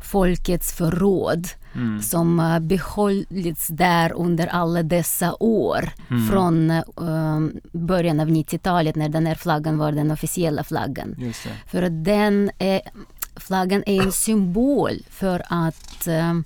folkets 0.00 0.72
förråd. 0.72 1.48
Mm. 1.74 2.02
som 2.02 2.58
behållits 2.60 3.68
där 3.68 4.12
under 4.12 4.46
alla 4.46 4.82
dessa 4.82 5.36
år. 5.40 5.88
Mm. 6.10 6.28
Från 6.28 6.70
uh, 6.70 7.60
början 7.72 8.20
av 8.20 8.28
90-talet 8.28 8.96
när 8.96 9.08
den 9.08 9.26
här 9.26 9.34
flaggan 9.34 9.78
var 9.78 9.92
den 9.92 10.10
officiella 10.10 10.64
flaggan. 10.64 11.14
För 11.66 11.82
att 11.82 12.04
den 12.04 12.50
är, 12.58 12.80
flaggan 13.36 13.82
är 13.86 14.02
en 14.02 14.12
symbol 14.12 14.92
för 15.10 15.42
att 15.48 16.08
uh, 16.08 16.40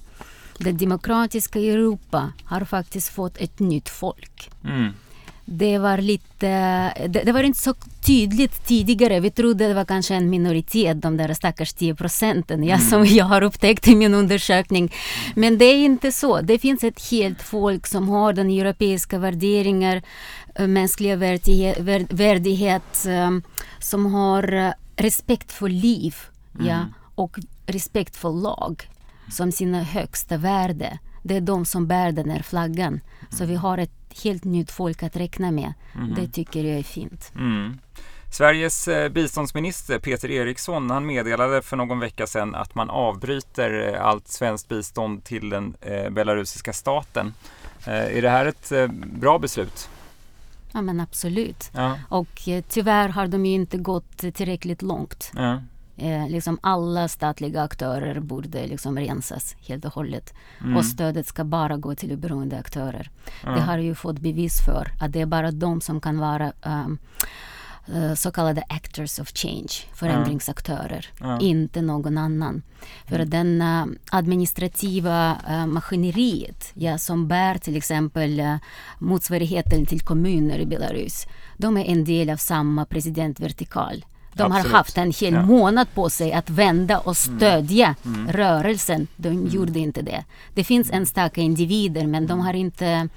det 0.58 0.72
demokratiska 0.72 1.58
Europa 1.58 2.32
har 2.44 2.64
faktiskt 2.64 3.08
fått 3.08 3.36
ett 3.36 3.58
nytt 3.58 3.88
folk. 3.88 4.50
Mm 4.64 4.92
det 5.44 5.78
var 5.78 5.98
lite, 5.98 6.48
det, 7.08 7.22
det, 7.24 7.32
var 7.32 7.42
inte 7.42 7.60
så 7.60 7.74
tydligt 8.06 8.66
tidigare. 8.66 9.20
Vi 9.20 9.30
trodde 9.30 9.68
det 9.68 9.74
var 9.74 9.84
kanske 9.84 10.14
en 10.14 10.30
minoritet, 10.30 11.02
de 11.02 11.16
där 11.16 11.34
stackars 11.34 11.72
10 11.72 11.94
procenten, 11.94 12.64
ja, 12.64 12.74
mm. 12.74 12.86
som 12.86 13.06
jag 13.06 13.24
har 13.24 13.42
upptäckt 13.42 13.88
i 13.88 13.94
min 13.94 14.14
undersökning. 14.14 14.92
Men 15.34 15.58
det 15.58 15.64
är 15.64 15.84
inte 15.84 16.12
så. 16.12 16.40
Det 16.40 16.58
finns 16.58 16.84
ett 16.84 17.10
helt 17.10 17.42
folk 17.42 17.86
som 17.86 18.08
har 18.08 18.32
den 18.32 18.50
europeiska 18.50 19.18
värderingar, 19.18 20.02
eh, 20.54 20.66
mänskliga 20.66 21.16
värdighet, 21.16 21.78
värdighet 22.10 23.06
eh, 23.06 23.30
som 23.78 24.14
har 24.14 24.52
eh, 24.52 24.72
respekt 24.96 25.52
för 25.52 25.68
liv 25.68 26.16
mm. 26.54 26.66
ja, 26.66 26.86
och 27.14 27.38
respekt 27.66 28.16
för 28.16 28.30
lag 28.30 28.88
som 29.30 29.52
sina 29.52 29.82
högsta 29.82 30.36
värde. 30.36 30.98
Det 31.22 31.36
är 31.36 31.40
de 31.40 31.64
som 31.64 31.86
bär 31.86 32.12
den 32.12 32.30
här 32.30 32.42
flaggan. 32.42 33.00
Så 33.30 33.44
vi 33.44 33.54
har 33.54 33.78
ett 33.78 34.01
helt 34.24 34.44
nytt 34.44 34.70
folk 34.70 35.02
att 35.02 35.16
räkna 35.16 35.50
med. 35.50 35.72
Mm. 35.94 36.14
Det 36.14 36.28
tycker 36.28 36.64
jag 36.64 36.78
är 36.78 36.82
fint. 36.82 37.32
Mm. 37.34 37.78
Sveriges 38.32 38.88
eh, 38.88 39.08
biståndsminister 39.08 39.98
Peter 39.98 40.30
Eriksson 40.30 40.90
han 40.90 41.06
meddelade 41.06 41.62
för 41.62 41.76
någon 41.76 42.00
vecka 42.00 42.26
sedan 42.26 42.54
att 42.54 42.74
man 42.74 42.90
avbryter 42.90 43.94
eh, 43.94 44.06
allt 44.06 44.28
svenskt 44.28 44.68
bistånd 44.68 45.24
till 45.24 45.50
den 45.50 45.74
eh, 45.80 46.10
belarusiska 46.10 46.72
staten. 46.72 47.34
Är 47.86 48.22
det 48.22 48.30
här 48.30 48.46
ett 48.46 48.72
bra 49.04 49.38
beslut? 49.38 49.88
Ja 50.72 50.82
men 50.82 51.00
absolut. 51.00 51.70
Ja. 51.74 51.98
Och 52.08 52.48
tyvärr 52.68 53.08
har 53.08 53.26
de 53.26 53.46
ju 53.46 53.54
inte 53.54 53.76
gått 53.76 54.16
tillräckligt 54.34 54.82
långt. 54.82 55.30
Ja. 55.34 55.60
Eh, 55.96 56.28
liksom 56.28 56.58
alla 56.62 57.08
statliga 57.08 57.62
aktörer 57.62 58.20
borde 58.20 58.66
liksom 58.66 58.98
rensas 58.98 59.56
helt 59.58 59.84
och 59.84 59.94
hållet. 59.94 60.34
Mm. 60.60 60.76
Och 60.76 60.84
stödet 60.84 61.26
ska 61.26 61.44
bara 61.44 61.76
gå 61.76 61.94
till 61.94 62.12
oberoende 62.12 62.58
aktörer. 62.58 63.10
Ja. 63.42 63.50
Det 63.50 63.60
har 63.60 63.78
ju 63.78 63.94
fått 63.94 64.18
bevis 64.18 64.64
för 64.64 64.88
att 65.00 65.12
det 65.12 65.20
är 65.20 65.26
bara 65.26 65.50
de 65.50 65.80
som 65.80 66.00
kan 66.00 66.18
vara 66.18 66.52
um, 66.62 66.98
uh, 67.94 68.14
så 68.14 68.30
kallade 68.30 68.64
actors 68.68 69.18
of 69.18 69.32
change, 69.34 69.72
förändringsaktörer, 69.94 71.06
ja. 71.20 71.40
inte 71.40 71.82
någon 71.82 72.18
annan. 72.18 72.62
För 73.06 73.16
mm. 73.16 73.30
den 73.30 73.62
uh, 73.62 73.96
administrativa 74.10 75.36
uh, 75.50 75.66
maskineriet 75.66 76.70
ja, 76.74 76.98
som 76.98 77.28
bär 77.28 77.58
till 77.58 77.76
exempel 77.76 78.40
uh, 78.40 78.56
motsvarigheten 78.98 79.86
till 79.86 80.00
kommuner 80.00 80.58
i 80.58 80.66
Belarus, 80.66 81.26
de 81.56 81.76
är 81.76 81.84
en 81.84 82.04
del 82.04 82.30
av 82.30 82.36
samma 82.36 82.84
presidentvertikal. 82.86 84.04
De 84.34 84.42
Absolut. 84.42 84.66
har 84.66 84.78
haft 84.78 84.98
en 84.98 85.12
hel 85.12 85.34
ja. 85.34 85.42
månad 85.42 85.86
på 85.94 86.10
sig 86.10 86.32
att 86.32 86.50
vända 86.50 86.98
och 86.98 87.16
mm. 87.26 87.38
stödja 87.38 87.94
mm. 88.04 88.32
rörelsen. 88.32 89.06
De 89.16 89.28
mm. 89.28 89.48
gjorde 89.48 89.78
inte 89.78 90.02
det. 90.02 90.24
Det 90.54 90.64
finns 90.64 90.90
enstaka 90.90 91.40
individer 91.40 92.06
men 92.06 92.26
de 92.26 92.40
har 92.40 92.54
inte 92.54 93.08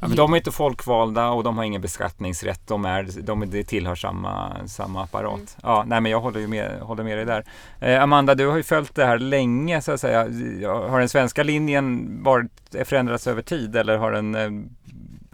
Ja, 0.00 0.08
men 0.08 0.16
de 0.16 0.32
är 0.32 0.36
inte 0.36 0.52
folkvalda 0.52 1.30
och 1.30 1.44
de 1.44 1.56
har 1.56 1.64
ingen 1.64 1.80
beskattningsrätt. 1.80 2.60
De, 2.66 2.84
är, 2.84 3.08
de 3.22 3.64
tillhör 3.64 3.94
samma, 3.94 4.56
samma 4.66 5.02
apparat. 5.02 5.34
Mm. 5.34 5.46
Ja, 5.62 5.84
nej, 5.86 6.00
men 6.00 6.12
jag 6.12 6.20
håller, 6.20 6.40
ju 6.40 6.46
med, 6.46 6.80
håller 6.80 7.04
med 7.04 7.18
dig 7.18 7.26
där. 7.26 7.44
Eh, 7.80 8.02
Amanda, 8.02 8.34
du 8.34 8.46
har 8.46 8.56
ju 8.56 8.62
följt 8.62 8.94
det 8.94 9.04
här 9.04 9.18
länge 9.18 9.82
så 9.82 9.92
att 9.92 10.00
säga. 10.00 10.20
Har 10.88 10.98
den 10.98 11.08
svenska 11.08 11.42
linjen 11.42 12.18
varit, 12.22 12.50
förändrats 12.84 13.26
över 13.26 13.42
tid 13.42 13.76
eller 13.76 13.96
har 13.96 14.12
den 14.12 14.34
eh, 14.34 14.50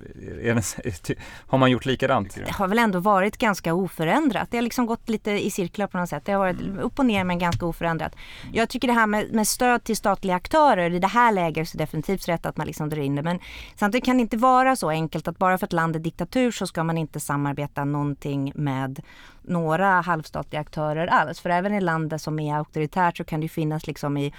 har 1.46 1.58
man 1.58 1.70
gjort 1.70 1.84
likadant? 1.84 2.34
Det 2.34 2.52
har 2.52 2.68
väl 2.68 2.78
ändå 2.78 3.00
varit 3.00 3.36
ganska 3.36 3.74
oförändrat. 3.74 4.50
Det 4.50 4.56
har 4.56 4.62
liksom 4.62 4.86
gått 4.86 5.08
lite 5.08 5.30
i 5.30 5.50
cirklar 5.50 5.86
på 5.86 5.98
något 5.98 6.08
sätt. 6.08 6.24
Det 6.24 6.32
har 6.32 6.38
varit 6.38 6.60
mm. 6.60 6.78
upp 6.78 6.98
och 6.98 7.06
ner 7.06 7.24
men 7.24 7.38
ganska 7.38 7.66
oförändrat. 7.66 8.16
Jag 8.52 8.68
tycker 8.68 8.88
det 8.88 8.94
här 8.94 9.06
med, 9.06 9.32
med 9.32 9.48
stöd 9.48 9.84
till 9.84 9.96
statliga 9.96 10.36
aktörer, 10.36 10.90
i 10.90 10.98
det 10.98 11.06
här 11.06 11.32
läget 11.32 11.68
så 11.68 11.76
är 11.76 11.78
det 11.78 11.84
definitivt 11.84 12.28
rätt 12.28 12.46
att 12.46 12.56
man 12.56 12.66
liksom 12.66 12.88
drar 12.88 12.98
in 12.98 13.14
det. 13.14 13.22
Men 13.22 13.38
samtidigt 13.76 14.04
kan 14.04 14.16
det 14.16 14.20
inte 14.20 14.36
vara 14.36 14.76
så 14.76 14.90
enkelt 14.90 15.28
att 15.28 15.38
bara 15.38 15.58
för 15.58 15.66
att 15.66 15.72
land 15.72 15.96
är 15.96 16.00
diktatur 16.00 16.50
så 16.50 16.66
ska 16.66 16.84
man 16.84 16.98
inte 16.98 17.20
samarbeta 17.20 17.84
någonting 17.84 18.52
med 18.54 19.02
några 19.42 20.00
halvstatliga 20.00 20.60
aktörer 20.60 21.06
alls. 21.06 21.40
För 21.40 21.50
även 21.50 21.74
i 21.74 21.80
länder 21.80 22.18
som 22.18 22.38
är 22.38 22.54
auktoritärt 22.54 23.16
så 23.16 23.24
kan 23.24 23.40
det 23.40 23.48
finnas 23.48 23.86
liksom 23.86 24.16
i 24.16 24.32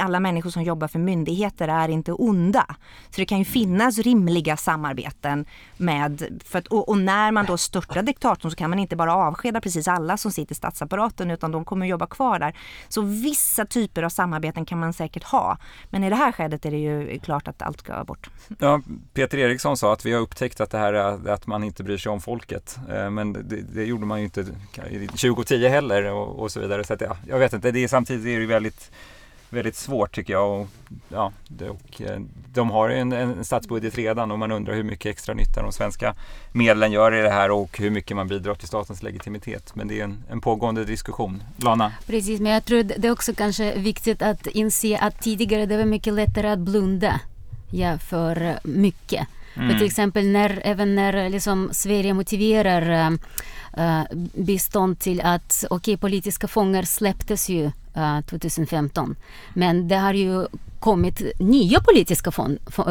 alla 0.00 0.20
människor 0.20 0.50
som 0.50 0.62
jobbar 0.62 0.88
för 0.88 0.98
myndigheter 0.98 1.68
är 1.68 1.88
inte 1.88 2.12
onda. 2.12 2.66
Så 3.10 3.20
det 3.20 3.26
kan 3.26 3.38
ju 3.38 3.44
finnas 3.44 3.98
rimliga 3.98 4.56
samarbeten 4.56 5.46
med, 5.76 6.40
för 6.44 6.58
att, 6.58 6.66
och, 6.66 6.88
och, 6.88 6.98
när 6.98 7.32
man 7.32 7.46
då 7.46 7.56
störtar 7.56 8.02
diktatorn 8.02 8.50
så 8.50 8.56
kan 8.56 8.70
man 8.70 8.78
inte 8.78 8.96
bara 8.96 9.14
avskeda 9.14 9.60
precis 9.60 9.88
alla 9.88 10.16
som 10.16 10.32
sitter 10.32 10.52
i 10.52 10.54
statsapparaten 10.54 11.30
utan 11.30 11.52
de 11.52 11.64
kommer 11.64 11.86
jobba 11.86 12.06
kvar 12.06 12.38
där. 12.38 12.56
Så 12.88 13.00
vissa 13.00 13.66
typer 13.66 14.02
av 14.02 14.08
samarbeten 14.08 14.64
kan 14.64 14.78
man 14.78 14.92
säkert 14.92 15.24
ha. 15.24 15.58
Men 15.90 16.04
i 16.04 16.10
det 16.10 16.16
här 16.16 16.32
skedet 16.32 16.66
är 16.66 16.70
det 16.70 16.78
ju 16.78 17.18
klart 17.18 17.48
att 17.48 17.62
allt 17.62 17.78
ska 17.78 18.04
bort. 18.04 18.30
Ja, 18.58 18.80
Peter 19.12 19.38
Eriksson 19.38 19.76
sa 19.76 19.92
att 19.92 20.06
vi 20.06 20.12
har 20.12 20.20
upptäckt 20.20 20.60
att 20.60 20.70
det 20.70 20.78
här 20.78 20.92
är 20.92 21.30
att 21.30 21.46
man 21.46 21.64
inte 21.64 21.84
bryr 21.84 21.98
sig 21.98 22.12
om 22.12 22.20
folket. 22.20 22.78
Eh, 22.90 23.10
men 23.10 23.32
det, 23.32 23.62
det 23.74 23.84
gjorde 23.84 24.06
man 24.06 24.18
ju 24.18 24.24
inte 24.24 24.37
2010 24.44 25.68
heller 25.68 26.04
och, 26.12 26.38
och 26.38 26.52
så 26.52 26.60
vidare. 26.60 26.84
Så 26.84 26.94
att, 26.94 27.00
ja, 27.00 27.16
jag 27.28 27.38
vet 27.38 27.52
inte, 27.52 27.70
det 27.70 27.84
är, 27.84 27.88
samtidigt 27.88 28.26
är 28.26 28.40
det 28.40 28.46
väldigt 28.46 28.90
väldigt 29.50 29.76
svårt 29.76 30.14
tycker 30.14 30.32
jag. 30.32 30.60
Och, 30.60 30.68
ja, 31.08 31.32
och, 31.70 32.02
eh, 32.02 32.20
de 32.52 32.70
har 32.70 32.90
en, 32.90 33.12
en 33.12 33.44
statsbudget 33.44 33.94
redan 33.94 34.30
och 34.30 34.38
man 34.38 34.52
undrar 34.52 34.74
hur 34.74 34.82
mycket 34.82 35.06
extra 35.10 35.34
nytta 35.34 35.62
de 35.62 35.72
svenska 35.72 36.14
medlen 36.52 36.92
gör 36.92 37.14
i 37.14 37.22
det 37.22 37.30
här 37.30 37.50
och 37.50 37.78
hur 37.78 37.90
mycket 37.90 38.16
man 38.16 38.28
bidrar 38.28 38.54
till 38.54 38.68
statens 38.68 39.02
legitimitet. 39.02 39.74
Men 39.74 39.88
det 39.88 40.00
är 40.00 40.04
en, 40.04 40.24
en 40.30 40.40
pågående 40.40 40.84
diskussion. 40.84 41.42
Lana? 41.56 41.92
Precis, 42.06 42.40
men 42.40 42.52
jag 42.52 42.64
tror 42.64 42.82
det 42.82 43.08
är 43.08 43.12
också 43.12 43.34
kanske 43.34 43.78
viktigt 43.78 44.22
att 44.22 44.46
inse 44.46 44.98
att 44.98 45.20
tidigare 45.20 45.66
det 45.66 45.76
var 45.76 45.84
mycket 45.84 46.14
lättare 46.14 46.48
att 46.48 46.58
blunda 46.58 47.20
ja, 47.70 47.98
för 47.98 48.58
mycket. 48.64 49.26
Mm. 49.54 49.70
För 49.70 49.78
till 49.78 49.86
exempel 49.86 50.26
när, 50.26 50.60
även 50.64 50.94
när 50.94 51.28
liksom 51.28 51.68
Sverige 51.72 52.14
motiverar 52.14 53.18
uh, 53.78 54.02
bistånd 54.34 54.98
till 54.98 55.20
att 55.20 55.64
okej, 55.70 55.76
okay, 55.76 55.96
politiska 55.96 56.48
fångar 56.48 56.82
släpptes 56.82 57.48
ju 57.48 57.70
2015. 58.28 59.16
Men 59.54 59.88
det 59.88 59.96
har 59.96 60.14
ju 60.14 60.46
kommit 60.78 61.22
nya 61.38 61.80
politiska 61.80 62.30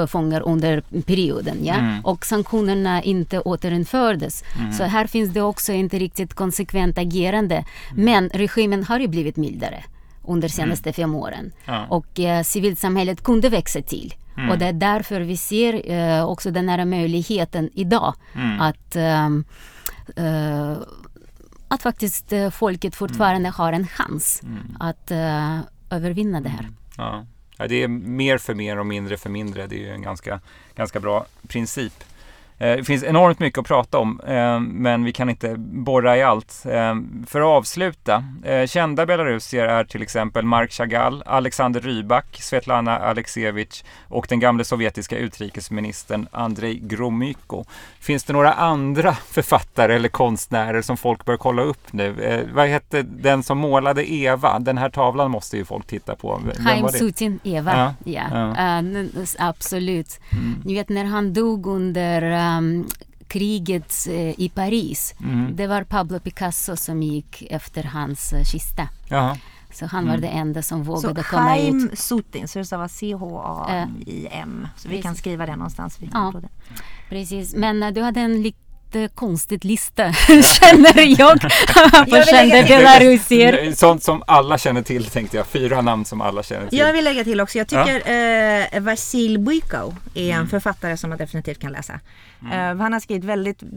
fångar 0.08 0.42
under 0.42 0.82
perioden. 0.82 1.58
Ja? 1.62 1.74
Mm. 1.74 2.06
Och 2.06 2.26
sanktionerna 2.26 3.04
inte 3.04 3.40
återinfördes. 3.40 4.44
Mm. 4.60 4.74
Så 4.74 4.84
här 4.84 5.08
finns 5.08 5.30
det 5.30 5.42
också 5.42 5.74
inte 5.74 6.00
riktigt 6.00 6.34
konsekvent 6.34 6.98
agerande. 6.98 7.56
Mm. 7.56 8.06
Men 8.06 8.30
regimen 8.30 8.84
har 8.84 9.00
ju 9.00 9.08
blivit 9.08 9.38
mildare 9.38 9.84
under 10.24 10.48
de 10.48 10.54
senaste 10.54 10.90
mm. 10.90 10.94
fem 10.94 11.16
åren. 11.16 11.52
Ja. 11.66 11.86
Och 11.90 12.20
eh, 12.20 12.44
civilsamhället 12.44 13.24
kunde 13.24 13.50
växa 13.50 13.82
till. 13.82 14.14
Mm. 14.38 14.50
Och 14.50 14.58
det 14.58 14.66
är 14.66 14.74
därför 14.74 15.22
vi 15.22 15.38
ser 15.38 15.92
eh, 15.92 16.26
också 16.26 16.52
den 16.52 16.70
här 16.70 16.86
möjligheten 16.86 17.70
idag 17.74 18.14
mm. 18.36 18.62
att 18.62 18.96
um, 18.96 19.44
uh, 20.20 20.78
att 21.68 21.82
faktiskt 21.82 22.34
uh, 22.34 22.50
folket 22.50 22.96
fortfarande 22.96 23.48
mm. 23.48 23.54
har 23.54 23.74
en 23.74 23.88
chans 23.88 24.42
mm. 24.44 24.78
att 24.80 25.12
uh, 25.12 25.60
övervinna 25.90 26.42
det 26.42 26.50
här. 26.50 26.60
Mm. 26.60 26.76
Ja. 26.98 27.26
ja. 27.58 27.68
det 27.68 27.84
är 27.84 27.88
mer 27.88 28.38
för 28.38 28.54
mer 28.54 28.80
och 28.80 28.86
mindre 28.86 29.18
för 29.18 29.30
mindre. 29.30 29.68
Det 29.68 29.76
är 29.76 29.80
ju 29.80 29.92
en 29.92 30.02
ganska, 30.02 30.40
ganska 30.76 31.00
bra 31.00 31.26
princip. 31.48 32.04
Eh, 32.60 32.78
det 32.78 32.84
finns 32.84 33.04
enormt 33.04 33.40
mycket 33.40 33.60
att 33.60 33.68
prata 33.68 33.98
om, 33.98 34.22
eh, 34.28 34.60
men 34.60 35.04
vi 35.04 35.14
kan 35.14 35.30
inte 35.30 35.56
borra 35.58 36.18
i 36.18 36.24
allt. 36.24 36.66
Eh, 36.66 36.96
för 37.28 37.42
att 37.42 37.48
avsluta, 37.48 38.24
kända 38.68 39.06
belarusier 39.06 39.66
är 39.66 39.84
till 39.84 40.02
exempel 40.02 40.46
Mark 40.46 40.72
Chagall, 40.72 41.24
Alexander 41.26 41.82
Rybak, 41.82 42.26
Svetlana 42.42 42.98
Aleksevich 42.98 43.84
och 44.08 44.26
den 44.30 44.40
gamle 44.40 44.64
sovjetiska 44.64 45.18
utrikesministern 45.18 46.28
Andrei 46.32 46.80
Gromyko. 46.84 47.66
Finns 48.00 48.24
det 48.24 48.34
några 48.34 48.54
andra 48.54 49.14
författare 49.32 49.96
eller 49.96 50.10
konstnärer 50.10 50.82
som 50.82 50.98
folk 50.98 51.26
bör 51.26 51.38
kolla 51.38 51.62
upp 51.62 51.94
nu? 51.94 52.48
Vad 52.54 52.68
hette 52.68 53.02
den 53.02 53.44
som 53.44 53.58
målade 53.58 54.12
Eva? 54.12 54.60
Den 54.60 54.78
här 54.78 54.90
tavlan 54.90 55.32
måste 55.32 55.58
ju 55.58 55.66
folk 55.66 55.88
titta 55.88 56.16
på. 56.16 56.42
Haim 56.60 56.90
Sutin, 56.90 57.40
Eva. 57.44 57.96
Ja, 58.06 58.12
ja. 58.12 58.54
ja. 58.58 58.82
Uh, 58.82 59.26
absolut. 59.38 60.20
Mm. 60.32 60.62
Ni 60.66 60.74
vet 60.74 60.90
när 60.90 61.06
han 61.06 61.34
dog 61.34 61.68
under 61.68 62.22
um, 62.48 62.88
kriget 63.28 64.06
uh, 64.08 64.40
i 64.40 64.52
Paris. 64.56 65.16
Mm. 65.20 65.56
Det 65.56 65.68
var 65.68 65.84
Pablo 65.84 66.20
Picasso 66.20 66.76
som 66.76 67.04
gick 67.04 67.42
efter 67.50 67.84
hans 67.84 68.34
uh, 68.34 68.44
kista. 68.44 68.90
Jaha. 69.10 69.38
Så 69.74 69.86
han 69.86 70.04
mm. 70.04 70.12
var 70.12 70.18
det 70.22 70.28
enda 70.28 70.62
som 70.62 70.84
vågade 70.84 71.24
så 71.24 71.30
komma 71.30 71.42
Haim 71.42 71.90
ut. 71.92 72.00
Sutin, 72.00 72.48
så 72.48 72.60
det 72.60 72.66
stavas 72.66 72.94
C-H-A-I-M. 72.94 74.68
Så 74.78 74.90
vi 74.90 75.02
kan 75.02 75.16
skriva 75.16 75.46
det 75.46 75.56
någonstans. 75.56 76.00
ja, 76.14 76.34
precis. 77.10 77.56
Men 77.56 77.84
uh, 77.84 77.90
du 77.90 78.02
hade 78.02 78.22
en 78.22 78.42
konstigt 79.16 79.64
lista, 79.64 80.14
känner 80.60 81.20
jag, 81.20 81.42
på 82.10 82.24
kända 82.30 82.64
belarusier. 82.64 83.72
Sånt 83.76 84.04
som 84.04 84.24
alla 84.28 84.58
känner 84.58 84.82
till 84.82 85.06
tänkte 85.06 85.38
jag. 85.38 85.48
Fyra 85.48 85.82
namn 85.82 86.06
som 86.06 86.22
alla 86.22 86.44
känner 86.44 86.68
till. 86.68 86.80
Jag 86.80 86.94
vill 86.94 87.04
lägga 87.04 87.24
till 87.24 87.42
också. 87.42 87.58
Jag 87.58 87.68
tycker 87.68 88.12
ja. 88.12 88.78
eh, 88.78 88.82
Vasil 88.82 89.40
Bykov 89.40 89.96
är 90.14 90.30
en 90.30 90.36
mm. 90.36 90.48
författare 90.48 90.98
som 90.98 91.10
man 91.10 91.20
definitivt 91.20 91.60
kan 91.60 91.72
läsa. 91.72 92.00
Mm. 92.42 92.78
Uh, 92.78 92.82
han 92.82 92.94
har 92.94 93.00
skrivit 93.00 93.24
väldigt, 93.24 93.64
uh, 93.64 93.70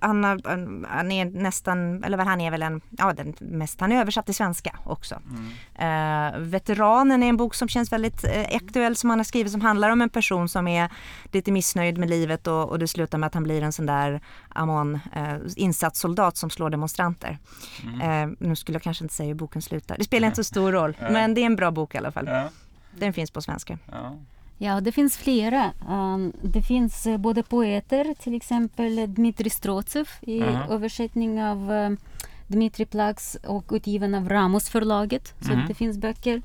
han, 0.00 0.24
har, 0.24 0.36
uh, 0.36 0.86
han 0.88 1.12
är 1.12 1.24
nästan, 1.24 2.04
eller 2.04 2.18
han 2.18 2.40
är 2.40 2.50
väl 2.50 2.62
en, 2.62 2.80
ja 2.90 3.12
den 3.12 3.34
mest, 3.38 3.80
han 3.80 3.92
är 3.92 4.00
översatt 4.00 4.26
till 4.26 4.34
svenska 4.34 4.78
också. 4.84 5.20
Mm. 5.30 6.50
Veteranen 6.50 7.22
är 7.22 7.28
en 7.28 7.36
bok 7.36 7.54
som 7.54 7.68
känns 7.68 7.92
väldigt 7.92 8.24
aktuell 8.52 8.96
som 8.96 9.10
han 9.10 9.18
har 9.18 9.24
skrivit 9.24 9.52
som 9.52 9.60
handlar 9.60 9.90
om 9.90 10.02
en 10.02 10.08
person 10.08 10.48
som 10.48 10.68
är 10.68 10.88
lite 11.32 11.52
missnöjd 11.52 11.98
med 11.98 12.10
livet 12.10 12.46
och, 12.46 12.68
och 12.68 12.78
det 12.78 12.88
slutar 12.88 13.18
med 13.18 13.26
att 13.26 13.34
han 13.34 13.42
blir 13.42 13.62
en 13.62 13.72
sån 13.72 13.86
där 13.86 14.20
Amon, 14.58 14.98
insatssoldat 15.56 16.36
som 16.36 16.50
slår 16.50 16.70
demonstranter. 16.70 17.38
Mm. 18.00 18.36
nu 18.40 18.56
skulle 18.56 18.76
jag 18.76 18.82
kanske 18.82 19.04
inte 19.04 19.14
säga 19.14 19.26
hur 19.26 19.34
boken 19.34 19.62
slutar, 19.62 19.96
det 19.98 20.04
spelar 20.04 20.28
inte 20.28 20.36
så 20.36 20.44
stor 20.44 20.72
roll 20.72 20.96
men 21.00 21.34
det 21.34 21.40
är 21.40 21.46
en 21.46 21.56
bra 21.56 21.70
bok 21.70 21.94
i 21.94 21.98
alla 21.98 22.12
fall. 22.12 22.26
Ja. 22.26 22.48
Den 22.98 23.12
finns 23.12 23.30
på 23.30 23.42
svenska. 23.42 23.78
Ja. 23.90 24.16
Ja, 24.58 24.80
det 24.80 24.92
finns 24.92 25.16
flera. 25.16 25.72
Um, 25.88 26.32
det 26.42 26.62
finns 26.62 27.06
uh, 27.06 27.16
både 27.16 27.42
poeter, 27.42 28.14
till 28.18 28.34
exempel 28.34 29.14
Dmitrij 29.14 29.50
Strotsev 29.50 30.08
i 30.20 30.40
uh 30.40 30.46
-huh. 30.46 30.72
översättning 30.72 31.42
av 31.42 31.70
uh, 31.72 31.96
Dmitrij 32.46 32.86
Plax 32.86 33.36
och 33.46 33.64
utgiven 33.70 34.14
av 34.14 34.28
Ramos 34.28 34.68
förlaget. 34.68 35.34
Så 35.40 35.52
uh 35.52 35.58
-huh. 35.58 35.68
det 35.68 35.74
finns 35.74 35.98
böcker. 35.98 36.42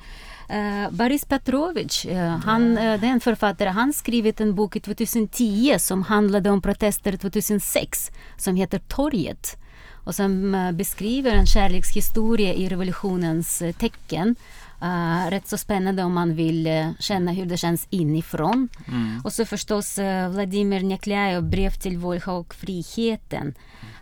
Uh, 0.50 0.92
Boris 0.92 1.26
Petrovich, 1.26 2.06
uh, 2.06 2.18
han, 2.18 2.78
uh, 2.78 3.00
det 3.00 3.08
är 3.08 3.12
en 3.12 3.20
författare, 3.20 3.70
han 3.70 3.94
skrivit 3.94 4.42
en 4.42 4.56
bok 4.56 4.82
2010 4.82 5.76
som 5.80 6.04
handlade 6.04 6.50
om 6.50 6.62
protester 6.62 7.18
2006 7.18 8.12
som 8.38 8.56
heter 8.56 8.80
Torget 8.80 9.58
och 10.06 10.16
som 10.16 10.72
beskriver 10.74 11.32
en 11.32 11.46
kärlekshistoria 11.46 12.54
i 12.54 12.70
revolutionens 12.70 13.64
tecken 13.80 14.36
Uh, 14.84 15.30
rätt 15.30 15.48
så 15.48 15.58
spännande 15.58 16.04
om 16.04 16.14
man 16.14 16.36
vill 16.36 16.68
uh, 16.68 16.92
känna 17.00 17.32
hur 17.32 17.46
det 17.46 17.58
känns 17.58 17.88
inifrån. 17.90 18.70
Mm. 18.88 19.22
Och 19.24 19.34
så 19.34 19.46
förstås 19.46 20.00
uh, 20.00 20.30
Vladimir 20.30 20.84
Neklyajev, 20.84 21.44
Brev 21.44 21.72
till 21.72 21.98
Volga 21.98 22.32
och 22.32 22.54
friheten 22.54 23.54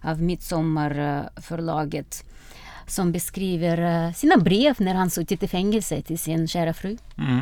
av 0.02 0.22
Midsommarförlaget 0.22 2.26
som 2.92 3.12
beskriver 3.12 4.06
eh, 4.08 4.14
sina 4.14 4.38
brev 4.38 4.76
när 4.78 4.94
han 4.94 5.10
suttit 5.10 5.44
i 5.44 5.48
fängelse 5.48 6.02
till 6.02 6.20
sin 6.20 6.48
kära 6.48 6.74
fru. 6.74 6.98
Mm. 7.18 7.42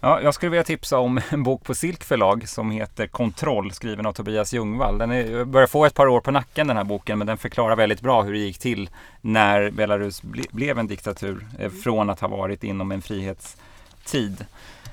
Ja, 0.00 0.20
jag 0.20 0.34
skulle 0.34 0.50
vilja 0.50 0.64
tipsa 0.64 0.98
om 0.98 1.20
en 1.30 1.42
bok 1.42 1.64
på 1.64 1.74
Silk 1.74 2.04
förlag 2.04 2.48
som 2.48 2.70
heter 2.70 3.06
Kontroll 3.06 3.72
skriven 3.72 4.06
av 4.06 4.12
Tobias 4.12 4.52
Ljungvall. 4.52 4.98
Den 4.98 5.12
är, 5.12 5.44
börjar 5.44 5.66
få 5.66 5.84
ett 5.84 5.94
par 5.94 6.06
år 6.06 6.20
på 6.20 6.30
nacken 6.30 6.66
den 6.66 6.76
här 6.76 6.84
boken 6.84 7.18
men 7.18 7.26
den 7.26 7.38
förklarar 7.38 7.76
väldigt 7.76 8.00
bra 8.00 8.22
hur 8.22 8.32
det 8.32 8.38
gick 8.38 8.58
till 8.58 8.90
när 9.20 9.70
Belarus 9.70 10.22
ble, 10.22 10.42
blev 10.50 10.78
en 10.78 10.86
diktatur 10.86 11.46
eh, 11.58 11.70
från 11.70 12.10
att 12.10 12.20
ha 12.20 12.28
varit 12.28 12.64
inom 12.64 12.92
en 12.92 13.02
frihetstid. 13.02 14.44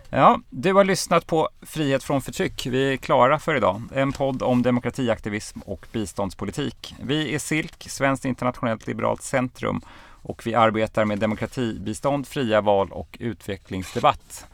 Ja, 0.10 0.40
du 0.50 0.74
har 0.74 0.84
lyssnat 0.84 1.28
på 1.28 1.50
Frihet 1.62 2.04
från 2.04 2.22
förtryck. 2.22 2.66
Vi 2.66 2.94
är 2.94 2.98
klara 2.98 3.40
för 3.40 3.56
idag. 3.56 3.82
En 3.94 4.12
podd 4.12 4.42
om 4.42 4.62
demokratiaktivism 4.62 5.60
och 5.60 5.88
biståndspolitik. 5.92 6.96
Vi 7.02 7.36
är 7.36 7.40
SILK, 7.40 7.90
Svenskt 7.90 8.26
internationellt 8.26 8.88
liberalt 8.88 9.22
centrum 9.22 9.82
och 10.22 10.48
vi 10.48 10.56
arbetar 10.56 11.06
med 11.06 11.20
demokratibistånd, 11.20 12.28
fria 12.28 12.62
val 12.62 12.92
och 12.92 13.18
utvecklingsdebatt. 13.20 14.46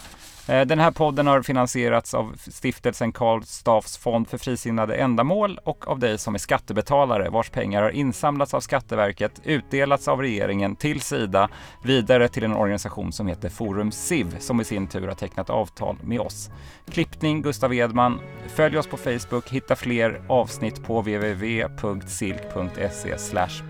Eh, 0.51 0.65
den 0.65 0.79
här 0.79 0.91
podden 0.91 1.27
har 1.27 1.41
finansierats 1.41 2.13
av 2.13 2.35
stiftelsen 2.37 3.11
Karl 3.11 3.43
Staffs 3.43 3.97
fond 3.97 4.27
för 4.27 4.37
frisinnade 4.37 4.95
ändamål 4.95 5.59
och 5.63 5.87
av 5.87 5.99
dig 5.99 6.17
som 6.17 6.35
är 6.35 6.39
skattebetalare 6.39 7.29
vars 7.29 7.49
pengar 7.49 7.81
har 7.81 7.89
insamlats 7.89 8.53
av 8.53 8.59
Skatteverket, 8.59 9.41
utdelats 9.43 10.07
av 10.07 10.21
regeringen 10.21 10.75
till 10.75 11.01
Sida, 11.01 11.49
vidare 11.83 12.27
till 12.27 12.43
en 12.43 12.55
organisation 12.55 13.11
som 13.11 13.27
heter 13.27 13.49
Forum 13.49 13.91
SIV 13.91 14.35
som 14.39 14.61
i 14.61 14.63
sin 14.63 14.87
tur 14.87 15.07
har 15.07 15.15
tecknat 15.15 15.49
avtal 15.49 15.97
med 16.03 16.19
oss. 16.19 16.49
Klippning 16.91 17.41
Gustav 17.41 17.73
Edman. 17.73 18.19
Följ 18.47 18.77
oss 18.77 18.87
på 18.87 18.97
Facebook, 18.97 19.49
hitta 19.49 19.75
fler 19.75 20.21
avsnitt 20.27 20.83
på 20.83 20.99
www.silk.se 20.99 21.57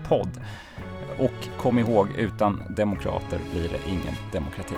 podd. 0.08 0.40
Och 1.18 1.48
kom 1.58 1.78
ihåg, 1.78 2.08
utan 2.18 2.62
demokrater 2.76 3.40
blir 3.52 3.68
det 3.68 3.90
ingen 3.90 4.14
demokrati. 4.32 4.76